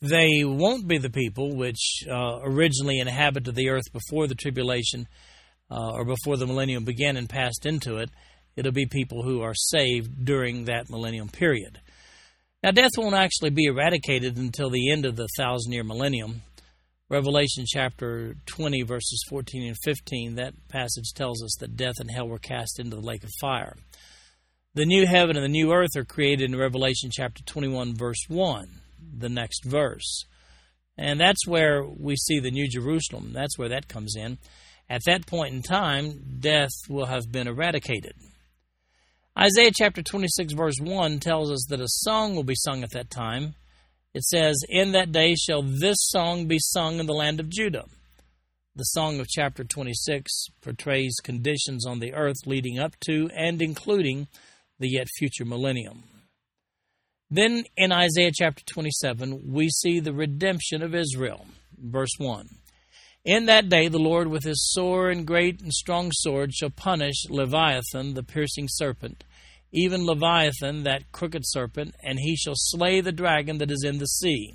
They 0.00 0.44
won't 0.44 0.86
be 0.86 0.98
the 0.98 1.10
people 1.10 1.56
which 1.56 2.04
uh, 2.08 2.38
originally 2.42 3.00
inhabited 3.00 3.54
the 3.54 3.68
earth 3.70 3.92
before 3.92 4.28
the 4.28 4.36
tribulation 4.36 5.08
uh, 5.70 5.92
or 5.92 6.04
before 6.04 6.36
the 6.36 6.46
millennium 6.46 6.84
began 6.84 7.16
and 7.16 7.28
passed 7.28 7.66
into 7.66 7.96
it. 7.96 8.10
It'll 8.54 8.72
be 8.72 8.86
people 8.86 9.24
who 9.24 9.42
are 9.42 9.54
saved 9.54 10.24
during 10.24 10.64
that 10.64 10.88
millennium 10.88 11.28
period. 11.28 11.80
Now, 12.62 12.70
death 12.70 12.92
won't 12.96 13.14
actually 13.14 13.50
be 13.50 13.66
eradicated 13.66 14.36
until 14.36 14.70
the 14.70 14.90
end 14.90 15.04
of 15.04 15.16
the 15.16 15.28
thousand 15.36 15.72
year 15.72 15.84
millennium. 15.84 16.42
Revelation 17.08 17.64
chapter 17.66 18.36
20, 18.46 18.82
verses 18.82 19.24
14 19.28 19.68
and 19.68 19.76
15, 19.82 20.34
that 20.36 20.54
passage 20.68 21.12
tells 21.14 21.42
us 21.42 21.56
that 21.58 21.76
death 21.76 21.94
and 21.98 22.10
hell 22.10 22.28
were 22.28 22.38
cast 22.38 22.78
into 22.78 22.96
the 22.96 23.02
lake 23.02 23.24
of 23.24 23.30
fire. 23.40 23.74
The 24.74 24.84
new 24.84 25.06
heaven 25.06 25.36
and 25.36 25.44
the 25.44 25.48
new 25.48 25.72
earth 25.72 25.96
are 25.96 26.04
created 26.04 26.50
in 26.50 26.58
Revelation 26.58 27.10
chapter 27.12 27.42
21, 27.44 27.96
verse 27.96 28.24
1 28.28 28.80
the 29.16 29.28
next 29.28 29.64
verse. 29.64 30.24
And 30.96 31.20
that's 31.20 31.46
where 31.46 31.84
we 31.84 32.16
see 32.16 32.40
the 32.40 32.50
New 32.50 32.68
Jerusalem. 32.68 33.32
That's 33.32 33.56
where 33.56 33.68
that 33.68 33.88
comes 33.88 34.14
in. 34.16 34.38
At 34.90 35.02
that 35.06 35.26
point 35.26 35.54
in 35.54 35.62
time, 35.62 36.38
death 36.40 36.70
will 36.88 37.06
have 37.06 37.30
been 37.30 37.46
eradicated. 37.46 38.14
Isaiah 39.38 39.70
chapter 39.72 40.02
26, 40.02 40.54
verse 40.54 40.74
1 40.80 41.20
tells 41.20 41.52
us 41.52 41.64
that 41.68 41.80
a 41.80 41.86
song 41.86 42.34
will 42.34 42.42
be 42.42 42.56
sung 42.56 42.82
at 42.82 42.90
that 42.90 43.10
time. 43.10 43.54
It 44.12 44.24
says, 44.24 44.60
In 44.68 44.92
that 44.92 45.12
day 45.12 45.36
shall 45.36 45.62
this 45.62 45.98
song 46.00 46.48
be 46.48 46.58
sung 46.58 46.98
in 46.98 47.06
the 47.06 47.12
land 47.12 47.38
of 47.38 47.48
Judah. 47.48 47.84
The 48.74 48.84
song 48.84 49.20
of 49.20 49.28
chapter 49.28 49.62
26 49.62 50.46
portrays 50.60 51.16
conditions 51.22 51.86
on 51.86 52.00
the 52.00 52.14
earth 52.14 52.46
leading 52.46 52.78
up 52.78 52.94
to 53.06 53.30
and 53.36 53.60
including 53.60 54.26
the 54.80 54.88
yet 54.88 55.06
future 55.18 55.44
millennium. 55.44 56.04
Then 57.30 57.64
in 57.76 57.92
Isaiah 57.92 58.32
chapter 58.32 58.64
27, 58.64 59.52
we 59.52 59.68
see 59.68 60.00
the 60.00 60.14
redemption 60.14 60.82
of 60.82 60.94
Israel. 60.94 61.46
Verse 61.78 62.14
1 62.18 62.48
In 63.24 63.46
that 63.46 63.68
day 63.68 63.88
the 63.88 63.98
Lord 63.98 64.28
with 64.28 64.44
his 64.44 64.70
sore 64.72 65.10
and 65.10 65.26
great 65.26 65.60
and 65.60 65.72
strong 65.72 66.10
sword 66.12 66.54
shall 66.54 66.70
punish 66.70 67.26
Leviathan, 67.28 68.14
the 68.14 68.22
piercing 68.22 68.66
serpent, 68.68 69.24
even 69.72 70.06
Leviathan, 70.06 70.84
that 70.84 71.12
crooked 71.12 71.42
serpent, 71.44 71.94
and 72.02 72.18
he 72.18 72.34
shall 72.34 72.54
slay 72.56 73.02
the 73.02 73.12
dragon 73.12 73.58
that 73.58 73.70
is 73.70 73.84
in 73.84 73.98
the 73.98 74.06
sea. 74.06 74.54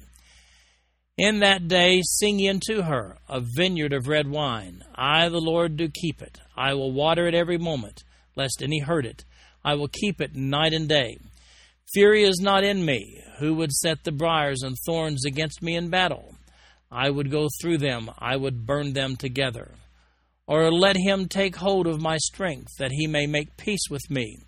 In 1.15 1.41
that 1.41 1.67
day 1.67 2.01
sing 2.03 2.39
ye 2.39 2.49
unto 2.49 2.81
her 2.81 3.17
a 3.29 3.39
vineyard 3.39 3.93
of 3.93 4.07
red 4.07 4.27
wine. 4.27 4.83
I, 4.95 5.29
the 5.29 5.37
Lord, 5.37 5.77
do 5.77 5.87
keep 5.87 6.23
it. 6.23 6.39
I 6.57 6.73
will 6.73 6.91
water 6.91 7.27
it 7.27 7.35
every 7.35 7.59
moment, 7.59 8.03
lest 8.35 8.63
any 8.63 8.79
hurt 8.79 9.05
it. 9.05 9.23
I 9.63 9.75
will 9.75 9.87
keep 9.87 10.19
it 10.19 10.35
night 10.35 10.73
and 10.73 10.89
day. 10.89 11.19
Fury 11.93 12.23
is 12.23 12.39
not 12.41 12.63
in 12.63 12.83
me. 12.83 13.21
Who 13.39 13.53
would 13.55 13.71
set 13.71 14.03
the 14.03 14.11
briars 14.11 14.63
and 14.63 14.75
thorns 14.85 15.25
against 15.25 15.61
me 15.61 15.75
in 15.75 15.89
battle? 15.89 16.35
I 16.91 17.09
would 17.09 17.29
go 17.29 17.47
through 17.61 17.79
them, 17.79 18.09
I 18.17 18.35
would 18.35 18.65
burn 18.65 18.93
them 18.93 19.15
together. 19.15 19.75
Or 20.47 20.71
let 20.71 20.97
him 20.97 21.27
take 21.27 21.55
hold 21.55 21.87
of 21.87 22.01
my 22.01 22.17
strength, 22.17 22.71
that 22.79 22.91
he 22.91 23.07
may 23.07 23.27
make 23.27 23.57
peace 23.57 23.89
with 23.89 24.09
me, 24.09 24.39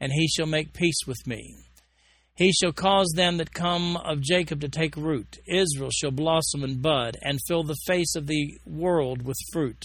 and 0.00 0.12
he 0.12 0.28
shall 0.28 0.46
make 0.46 0.72
peace 0.72 1.00
with 1.06 1.26
me. 1.26 1.56
He 2.36 2.52
shall 2.52 2.72
cause 2.72 3.12
them 3.14 3.36
that 3.36 3.52
come 3.52 3.96
of 3.96 4.22
Jacob 4.22 4.60
to 4.60 4.68
take 4.68 4.96
root. 4.96 5.38
Israel 5.46 5.90
shall 5.90 6.10
blossom 6.10 6.64
and 6.64 6.80
bud, 6.80 7.16
and 7.22 7.38
fill 7.46 7.62
the 7.62 7.76
face 7.86 8.14
of 8.16 8.26
the 8.26 8.58
world 8.64 9.22
with 9.22 9.36
fruit. 9.52 9.84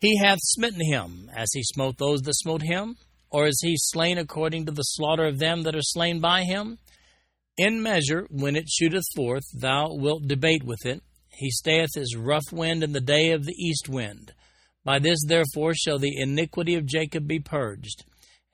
He 0.00 0.18
hath 0.18 0.38
smitten 0.42 0.82
him, 0.84 1.30
as 1.34 1.48
he 1.54 1.62
smote 1.62 1.98
those 1.98 2.20
that 2.22 2.34
smote 2.36 2.62
him, 2.62 2.96
or 3.30 3.46
is 3.46 3.60
he 3.62 3.74
slain 3.76 4.18
according 4.18 4.66
to 4.66 4.72
the 4.72 4.82
slaughter 4.82 5.26
of 5.26 5.38
them 5.38 5.62
that 5.62 5.76
are 5.76 5.82
slain 5.82 6.20
by 6.20 6.42
him? 6.42 6.78
In 7.56 7.82
measure, 7.82 8.26
when 8.30 8.56
it 8.56 8.68
shooteth 8.68 9.04
forth, 9.16 9.44
thou 9.52 9.92
wilt 9.92 10.28
debate 10.28 10.62
with 10.62 10.86
it. 10.86 11.02
He 11.30 11.50
stayeth 11.50 11.90
his 11.94 12.16
rough 12.16 12.52
wind 12.52 12.82
in 12.82 12.92
the 12.92 13.00
day 13.00 13.32
of 13.32 13.44
the 13.44 13.54
east 13.54 13.88
wind. 13.88 14.32
By 14.84 14.98
this 14.98 15.18
therefore 15.26 15.74
shall 15.74 15.98
the 15.98 16.20
iniquity 16.20 16.74
of 16.74 16.86
Jacob 16.86 17.26
be 17.26 17.40
purged. 17.40 18.04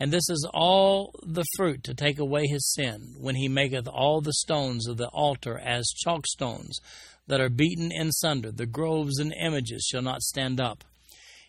And 0.01 0.13
this 0.13 0.29
is 0.29 0.49
all 0.53 1.15
the 1.23 1.45
fruit 1.57 1.85
to 1.85 1.95
take 1.95 2.19
away 2.19 2.47
his 2.47 2.73
sin, 2.73 3.15
when 3.19 3.37
he 3.37 3.49
maketh 3.49 3.87
all 3.87 4.21
the 4.21 4.33
stones 4.33 4.89
of 4.89 4.97
the 4.97 5.09
altar 5.09 5.59
as 5.59 5.95
chalk 5.97 6.27
stones 6.27 6.81
that 7.27 7.41
are 7.41 7.49
beaten 7.49 7.93
in 7.93 8.11
sunder. 8.11 8.51
The 8.51 8.67
groves 8.67 9.19
and 9.19 9.33
images 9.41 9.87
shall 9.91 10.03
not 10.03 10.23
stand 10.23 10.61
up. 10.61 10.83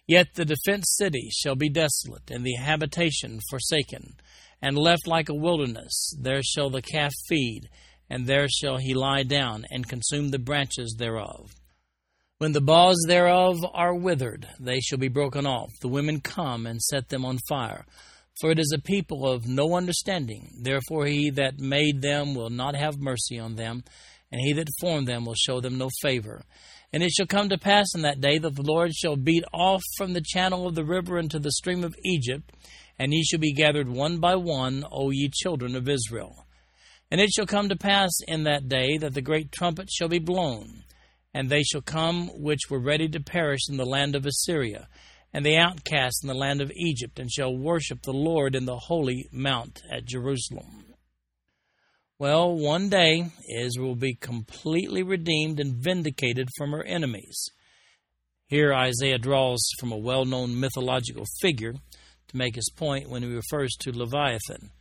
Yet 0.08 0.36
the 0.36 0.46
defenced 0.46 0.96
city 0.98 1.30
shall 1.32 1.56
be 1.56 1.70
desolate, 1.70 2.30
and 2.30 2.46
the 2.46 2.56
habitation 2.56 3.40
forsaken 3.50 4.16
and 4.62 4.78
left 4.78 5.08
like 5.08 5.30
a 5.30 5.34
wilderness. 5.34 6.16
There 6.20 6.42
shall 6.44 6.70
the 6.70 6.82
calf 6.82 7.14
feed, 7.28 7.70
and 8.10 8.26
there 8.26 8.48
shall 8.48 8.78
he 8.78 8.94
lie 8.94 9.24
down, 9.24 9.66
and 9.70 9.88
consume 9.88 10.30
the 10.30 10.40
branches 10.40 10.96
thereof. 10.98 11.52
When 12.38 12.52
the 12.52 12.62
boughs 12.62 13.04
thereof 13.08 13.58
are 13.74 13.96
withered, 13.96 14.48
they 14.60 14.80
shall 14.80 14.98
be 14.98 15.08
broken 15.08 15.46
off. 15.46 15.72
The 15.82 15.88
women 15.88 16.20
come 16.20 16.66
and 16.68 16.82
set 16.82 17.10
them 17.10 17.26
on 17.26 17.40
fire. 17.48 17.86
For 18.42 18.52
it 18.52 18.60
is 18.60 18.74
a 18.76 18.82
people 18.82 19.26
of 19.26 19.48
no 19.48 19.76
understanding. 19.76 20.52
Therefore 20.62 21.06
he 21.06 21.30
that 21.32 21.60
made 21.60 22.02
them 22.02 22.36
will 22.36 22.50
not 22.50 22.76
have 22.76 23.00
mercy 23.00 23.40
on 23.40 23.56
them, 23.56 23.84
and 24.32 24.42
he 24.42 24.52
that 24.54 24.68
formed 24.82 25.08
them 25.08 25.26
will 25.26 25.36
show 25.36 25.62
them 25.62 25.78
no 25.78 25.90
favor. 26.02 26.44
And 26.96 27.04
it 27.04 27.12
shall 27.12 27.26
come 27.26 27.50
to 27.50 27.58
pass 27.58 27.88
in 27.94 28.04
that 28.04 28.22
day 28.22 28.38
that 28.38 28.56
the 28.56 28.62
Lord 28.62 28.94
shall 28.96 29.18
beat 29.18 29.44
off 29.52 29.84
from 29.98 30.14
the 30.14 30.24
channel 30.26 30.66
of 30.66 30.76
the 30.76 30.86
river 30.86 31.20
into 31.20 31.40
the 31.40 31.52
stream 31.52 31.84
of 31.84 31.94
Egypt, 32.06 32.54
and 32.98 33.14
ye 33.14 33.22
shall 33.22 33.42
be 33.42 33.52
gathered 33.52 33.90
one 33.90 34.20
by 34.20 34.38
one, 34.38 34.86
O 34.90 35.10
ye 35.10 35.30
children 35.30 35.76
of 35.76 35.90
Israel. 35.90 36.46
And 37.12 37.20
it 37.20 37.32
shall 37.32 37.46
come 37.46 37.68
to 37.68 37.76
pass 37.76 38.14
in 38.30 38.46
that 38.46 38.70
day 38.70 38.98
that 38.98 39.14
the 39.14 39.22
great 39.22 39.52
trumpet 39.52 39.90
shall 39.92 40.08
be 40.08 40.20
blown, 40.20 40.86
and 41.34 41.50
they 41.50 41.64
shall 41.64 41.82
come 41.82 42.30
which 42.30 42.70
were 42.70 42.80
ready 42.80 43.10
to 43.10 43.20
perish 43.20 43.68
in 43.68 43.76
the 43.76 43.86
land 43.86 44.16
of 44.16 44.26
Assyria, 44.26 44.88
and 45.34 45.46
the 45.46 45.58
outcast 45.58 46.24
in 46.24 46.30
the 46.30 46.34
land 46.34 46.62
of 46.62 46.72
Egypt, 46.78 47.20
and 47.20 47.30
shall 47.30 47.54
worship 47.54 48.04
the 48.04 48.14
Lord 48.14 48.56
in 48.56 48.64
the 48.64 48.80
holy 48.80 49.28
mount 49.34 49.84
at 49.92 50.06
Jerusalem. 50.06 50.85
Well, 52.18 52.56
one 52.56 52.88
day 52.88 53.26
Israel 53.60 53.90
will 53.90 53.96
be 53.96 54.16
completely 54.16 55.04
redeemed 55.04 55.60
and 55.60 55.76
vindicated 55.76 56.48
from 56.58 56.72
her 56.72 56.84
enemies. 56.84 57.50
Here 58.48 58.74
Isaiah 58.74 59.18
draws 59.18 59.68
from 59.80 59.92
a 59.92 59.98
well 59.98 60.24
known 60.24 60.58
mythological 60.58 61.26
figure 61.42 61.74
to 61.74 62.38
make 62.38 62.56
his 62.56 62.72
point 62.74 63.10
when 63.10 63.22
he 63.22 63.28
refers 63.28 63.76
to 63.82 63.92
Leviathan. 63.92 64.72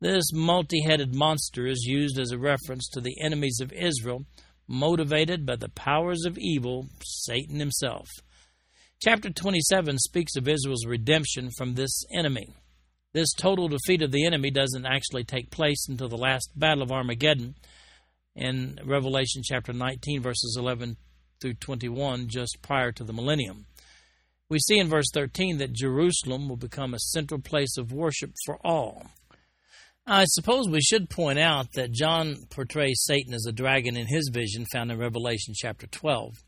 This 0.00 0.32
multi 0.32 0.82
headed 0.82 1.14
monster 1.14 1.66
is 1.66 1.84
used 1.84 2.18
as 2.18 2.32
a 2.32 2.38
reference 2.38 2.88
to 2.88 3.02
the 3.02 3.20
enemies 3.22 3.58
of 3.60 3.72
Israel, 3.72 4.24
motivated 4.66 5.44
by 5.44 5.56
the 5.56 5.68
powers 5.68 6.24
of 6.24 6.38
evil, 6.38 6.88
Satan 7.04 7.60
himself. 7.60 8.08
Chapter 9.02 9.28
27 9.30 9.98
speaks 9.98 10.36
of 10.36 10.48
Israel's 10.48 10.86
redemption 10.86 11.50
from 11.58 11.74
this 11.74 12.04
enemy. 12.14 12.54
This 13.14 13.32
total 13.34 13.68
defeat 13.68 14.00
of 14.00 14.10
the 14.10 14.24
enemy 14.24 14.50
doesn't 14.50 14.86
actually 14.86 15.24
take 15.24 15.50
place 15.50 15.86
until 15.86 16.08
the 16.08 16.16
last 16.16 16.50
battle 16.56 16.82
of 16.82 16.90
Armageddon 16.90 17.56
in 18.34 18.78
Revelation 18.84 19.42
chapter 19.44 19.74
19, 19.74 20.22
verses 20.22 20.56
11 20.58 20.96
through 21.40 21.54
21, 21.54 22.28
just 22.28 22.62
prior 22.62 22.90
to 22.92 23.04
the 23.04 23.12
millennium. 23.12 23.66
We 24.48 24.58
see 24.60 24.78
in 24.78 24.88
verse 24.88 25.10
13 25.12 25.58
that 25.58 25.74
Jerusalem 25.74 26.48
will 26.48 26.56
become 26.56 26.94
a 26.94 26.98
central 26.98 27.40
place 27.40 27.76
of 27.76 27.92
worship 27.92 28.32
for 28.46 28.58
all. 28.64 29.06
I 30.06 30.24
suppose 30.24 30.68
we 30.68 30.80
should 30.80 31.10
point 31.10 31.38
out 31.38 31.72
that 31.74 31.92
John 31.92 32.36
portrays 32.50 33.02
Satan 33.04 33.34
as 33.34 33.46
a 33.46 33.52
dragon 33.52 33.96
in 33.96 34.06
his 34.06 34.30
vision 34.32 34.64
found 34.72 34.90
in 34.90 34.98
Revelation 34.98 35.52
chapter 35.54 35.86
12. 35.86 36.42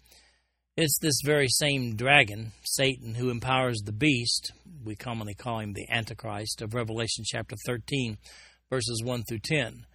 It's 0.76 0.98
this 0.98 1.20
very 1.24 1.46
same 1.48 1.94
dragon, 1.94 2.50
Satan, 2.64 3.14
who 3.14 3.30
empowers 3.30 3.82
the 3.84 3.92
beast, 3.92 4.50
we 4.84 4.96
commonly 4.96 5.34
call 5.34 5.60
him 5.60 5.72
the 5.72 5.86
Antichrist, 5.88 6.60
of 6.62 6.74
Revelation 6.74 7.22
chapter 7.24 7.54
13, 7.64 8.18
verses 8.70 9.00
1 9.04 9.22
through 9.22 9.38
10. 9.38 9.86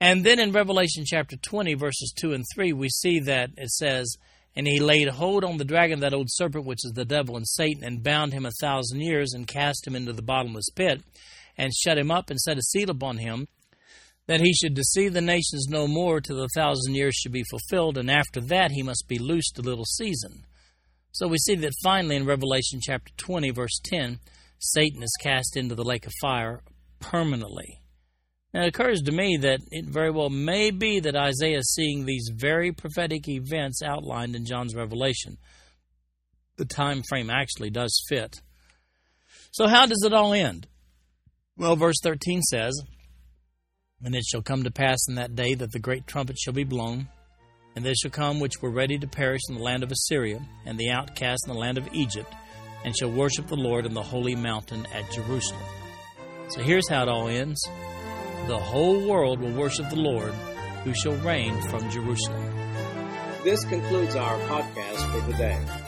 And 0.00 0.26
then 0.26 0.40
in 0.40 0.50
Revelation 0.50 1.04
chapter 1.06 1.36
20, 1.36 1.74
verses 1.74 2.12
2 2.18 2.32
and 2.32 2.44
3, 2.52 2.72
we 2.72 2.88
see 2.88 3.20
that 3.20 3.50
it 3.56 3.70
says, 3.70 4.16
and 4.56 4.66
he 4.66 4.80
laid 4.80 5.06
hold 5.06 5.44
on 5.44 5.56
the 5.56 5.64
dragon, 5.64 6.00
that 6.00 6.14
old 6.14 6.26
serpent, 6.30 6.64
which 6.64 6.84
is 6.84 6.94
the 6.96 7.04
devil 7.04 7.36
and 7.36 7.46
Satan, 7.46 7.84
and 7.84 8.02
bound 8.02 8.32
him 8.32 8.44
a 8.44 8.50
thousand 8.60 9.00
years, 9.00 9.34
and 9.34 9.46
cast 9.46 9.86
him 9.86 9.94
into 9.94 10.12
the 10.12 10.20
bottomless 10.20 10.68
pit, 10.74 11.00
and 11.56 11.72
shut 11.72 11.96
him 11.96 12.10
up, 12.10 12.28
and 12.28 12.40
set 12.40 12.58
a 12.58 12.62
seal 12.62 12.90
upon 12.90 13.18
him, 13.18 13.46
that 14.28 14.40
he 14.40 14.52
should 14.52 14.74
deceive 14.74 15.14
the 15.14 15.22
nations 15.22 15.66
no 15.68 15.88
more 15.88 16.20
till 16.20 16.36
the 16.36 16.48
thousand 16.54 16.94
years 16.94 17.14
should 17.14 17.32
be 17.32 17.44
fulfilled, 17.50 17.96
and 17.96 18.10
after 18.10 18.40
that 18.42 18.70
he 18.70 18.82
must 18.82 19.08
be 19.08 19.18
loosed 19.18 19.58
a 19.58 19.62
little 19.62 19.86
season. 19.86 20.44
So 21.12 21.26
we 21.26 21.38
see 21.38 21.56
that 21.56 21.72
finally 21.82 22.14
in 22.14 22.26
Revelation 22.26 22.78
chapter 22.80 23.10
20, 23.16 23.50
verse 23.50 23.80
10, 23.84 24.20
Satan 24.58 25.02
is 25.02 25.16
cast 25.20 25.56
into 25.56 25.74
the 25.74 25.82
lake 25.82 26.06
of 26.06 26.12
fire 26.20 26.60
permanently. 27.00 27.80
Now, 28.52 28.64
it 28.64 28.68
occurs 28.68 29.00
to 29.02 29.12
me 29.12 29.38
that 29.38 29.60
it 29.70 29.86
very 29.86 30.10
well 30.10 30.30
may 30.30 30.70
be 30.70 31.00
that 31.00 31.16
Isaiah 31.16 31.58
is 31.58 31.74
seeing 31.74 32.04
these 32.04 32.30
very 32.34 32.72
prophetic 32.72 33.28
events 33.28 33.82
outlined 33.82 34.36
in 34.36 34.44
John's 34.44 34.74
Revelation. 34.74 35.38
The 36.56 36.66
time 36.66 37.02
frame 37.08 37.30
actually 37.30 37.70
does 37.70 38.02
fit. 38.08 38.36
So, 39.52 39.68
how 39.68 39.86
does 39.86 40.02
it 40.04 40.12
all 40.12 40.34
end? 40.34 40.66
Well, 41.56 41.76
verse 41.76 41.96
13 42.02 42.42
says, 42.42 42.78
And 44.04 44.14
it 44.14 44.24
shall 44.24 44.42
come 44.42 44.64
to 44.64 44.70
pass 44.70 44.98
in 45.08 45.16
that 45.16 45.34
day 45.34 45.54
that 45.54 45.72
the 45.72 45.78
great 45.78 46.06
trumpet 46.06 46.38
shall 46.38 46.54
be 46.54 46.64
blown, 46.64 47.08
and 47.74 47.84
they 47.84 47.94
shall 47.94 48.10
come 48.10 48.38
which 48.38 48.62
were 48.62 48.70
ready 48.70 48.98
to 48.98 49.06
perish 49.06 49.42
in 49.48 49.56
the 49.56 49.62
land 49.62 49.82
of 49.82 49.90
Assyria, 49.90 50.40
and 50.64 50.78
the 50.78 50.90
outcast 50.90 51.46
in 51.46 51.52
the 51.52 51.58
land 51.58 51.78
of 51.78 51.88
Egypt, 51.92 52.32
and 52.84 52.96
shall 52.96 53.10
worship 53.10 53.48
the 53.48 53.56
Lord 53.56 53.86
in 53.86 53.94
the 53.94 54.02
holy 54.02 54.36
mountain 54.36 54.86
at 54.94 55.10
Jerusalem. 55.10 55.62
So 56.50 56.62
here's 56.62 56.88
how 56.88 57.02
it 57.02 57.08
all 57.08 57.28
ends 57.28 57.60
the 58.46 58.58
whole 58.58 59.06
world 59.06 59.40
will 59.40 59.52
worship 59.52 59.90
the 59.90 59.96
Lord, 59.96 60.32
who 60.84 60.94
shall 60.94 61.16
reign 61.16 61.60
from 61.62 61.90
Jerusalem. 61.90 62.54
This 63.44 63.62
concludes 63.64 64.16
our 64.16 64.38
podcast 64.48 65.12
for 65.12 65.30
today. 65.30 65.87